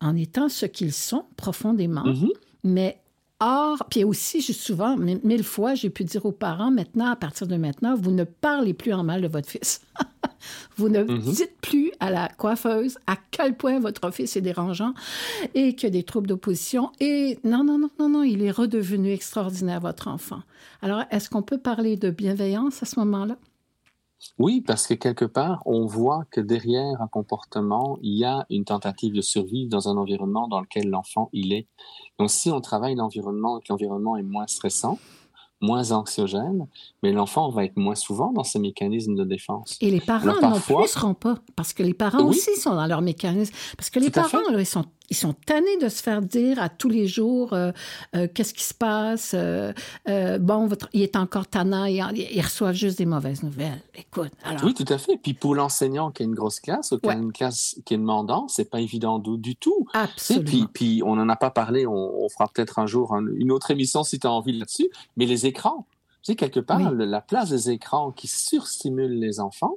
[0.00, 2.32] en étant ce qu'ils sont profondément, mm-hmm.
[2.64, 3.00] mais
[3.40, 7.56] Or, puis aussi, souvent, mille fois, j'ai pu dire aux parents, maintenant, à partir de
[7.56, 9.82] maintenant, vous ne parlez plus en mal de votre fils.
[10.76, 11.18] vous ne mhm.
[11.18, 14.94] dites plus à la coiffeuse à quel point votre fils est dérangeant
[15.54, 16.92] et qu'il y a des troubles d'opposition.
[17.00, 20.42] Et non, non, non, non, non, il est redevenu extraordinaire, votre enfant.
[20.80, 23.36] Alors, est-ce qu'on peut parler de bienveillance à ce moment-là?
[24.38, 28.64] Oui, parce que quelque part, on voit que derrière un comportement, il y a une
[28.64, 31.66] tentative de survivre dans un environnement dans lequel l'enfant il est.
[32.18, 34.98] Donc, si on travaille l'environnement et que l'environnement est moins stressant,
[35.60, 36.66] moins anxiogène,
[37.02, 39.78] mais l'enfant va être moins souvent dans ses mécanismes de défense.
[39.80, 42.86] Et les parents non plus ne seront pas, parce que les parents aussi sont dans
[42.86, 43.54] leur mécanisme.
[43.76, 46.88] Parce que les parents, ils sont ils sont tannés de se faire dire à tous
[46.88, 47.72] les jours euh,
[48.16, 49.34] euh, qu'est-ce qui se passe.
[49.34, 49.72] Euh,
[50.38, 53.82] bon, votre, il est encore tannant, ils, il reçoivent juste des mauvaises nouvelles.
[53.94, 54.64] Écoute, alors...
[54.64, 55.18] Oui, tout à fait.
[55.18, 57.98] Puis pour l'enseignant qui a une grosse classe ou qui a une classe qui est
[57.98, 59.86] demandante, c'est pas évident du, du tout.
[59.92, 60.44] Absolument.
[60.44, 64.02] Puis, puis on n'en a pas parlé, on, fera peut-être un jour une autre émission
[64.02, 65.86] si tu as envie là-dessus, mais les écrans.
[66.22, 69.74] Tu sais, quelque part, la place des écrans qui surstimulent les enfants,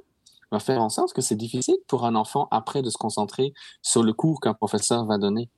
[0.50, 4.02] va faire en sorte que c'est difficile pour un enfant après de se concentrer sur
[4.02, 5.48] le cours qu'un professeur va donner.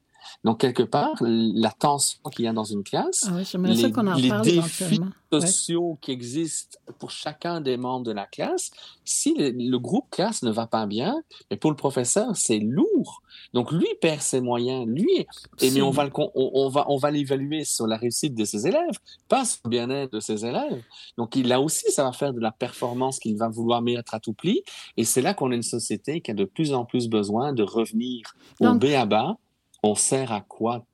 [0.45, 4.31] Donc, quelque part, la tension qu'il y a dans une classe, ah les, en les
[4.43, 5.01] défis
[5.33, 8.71] sociaux qui existent pour chacun des membres de la classe,
[9.05, 13.23] si le, groupe classe ne va pas bien, mais pour le professeur, c'est lourd.
[13.55, 15.27] Donc, lui perd ses moyens, lui,
[15.61, 18.99] et mais on va, on, va, on va l'évaluer sur la réussite de ses élèves,
[19.29, 20.83] pas sur le bien-être de ses élèves.
[21.17, 24.33] Donc, là aussi, ça va faire de la performance qu'il va vouloir mettre à tout
[24.33, 24.63] pli.
[24.97, 27.63] Et c'est là qu'on a une société qui a de plus en plus besoin de
[27.63, 29.37] revenir au B à bas.
[29.83, 30.85] On sert à quoi?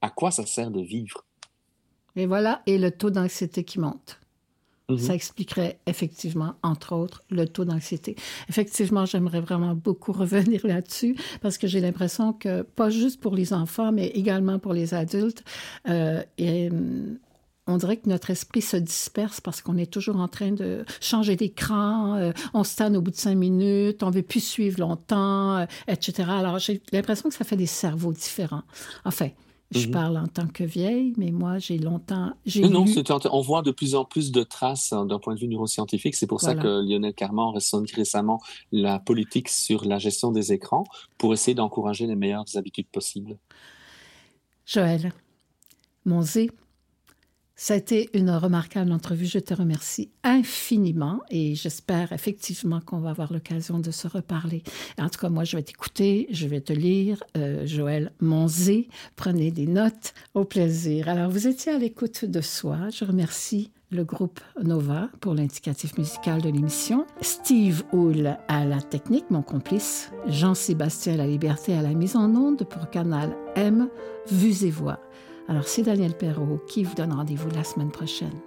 [0.00, 1.24] À quoi ça sert de vivre?
[2.16, 4.18] Et voilà, et le taux d'anxiété qui monte.
[4.88, 4.98] Mhm.
[4.98, 8.16] Ça expliquerait effectivement, entre autres, le taux d'anxiété.
[8.48, 13.52] Effectivement, j'aimerais vraiment beaucoup revenir là-dessus parce que j'ai l'impression que, pas juste pour les
[13.52, 15.44] enfants, mais également pour les adultes,
[15.88, 16.70] euh, et,
[17.68, 21.36] on dirait que notre esprit se disperse parce qu'on est toujours en train de changer
[21.36, 25.58] d'écran, euh, on se tanne au bout de cinq minutes, on veut plus suivre longtemps,
[25.58, 26.28] euh, etc.
[26.30, 28.62] Alors, j'ai l'impression que ça fait des cerveaux différents.
[29.04, 29.28] Enfin,
[29.70, 29.92] je mhm.
[29.92, 32.32] parle en tant que vieille, mais moi, j'ai longtemps.
[32.56, 33.02] Non, lu...
[33.30, 36.16] on voit de plus en plus de traces hein, d'un point de vue neuroscientifique.
[36.16, 38.40] C'est pour ça que Lionel Carman a ressenti récemment
[38.72, 40.84] la politique sur la gestion des écrans
[41.18, 43.36] pour essayer d'encourager les meilleures habitudes possibles.
[44.64, 45.12] Joël,
[46.06, 46.50] Monzé,
[47.60, 49.26] ça a été une remarquable entrevue.
[49.26, 54.62] Je te remercie infiniment et j'espère effectivement qu'on va avoir l'occasion de se reparler.
[54.96, 57.22] En tout cas, moi, je vais t'écouter, je vais te lire.
[57.36, 61.08] Euh, Joël Monzé, prenez des notes au plaisir.
[61.08, 62.90] Alors, vous étiez à l'écoute de soi.
[62.90, 69.30] Je remercie le groupe Nova pour l'indicatif musical de l'émission, Steve Hull à la technique,
[69.30, 73.88] mon complice, Jean-Sébastien La Liberté à la mise en onde pour Canal M,
[74.30, 75.00] Vues et Voix.
[75.48, 78.38] Alors, c'est Daniel Perrault qui vous donne rendez-vous la semaine prochaine.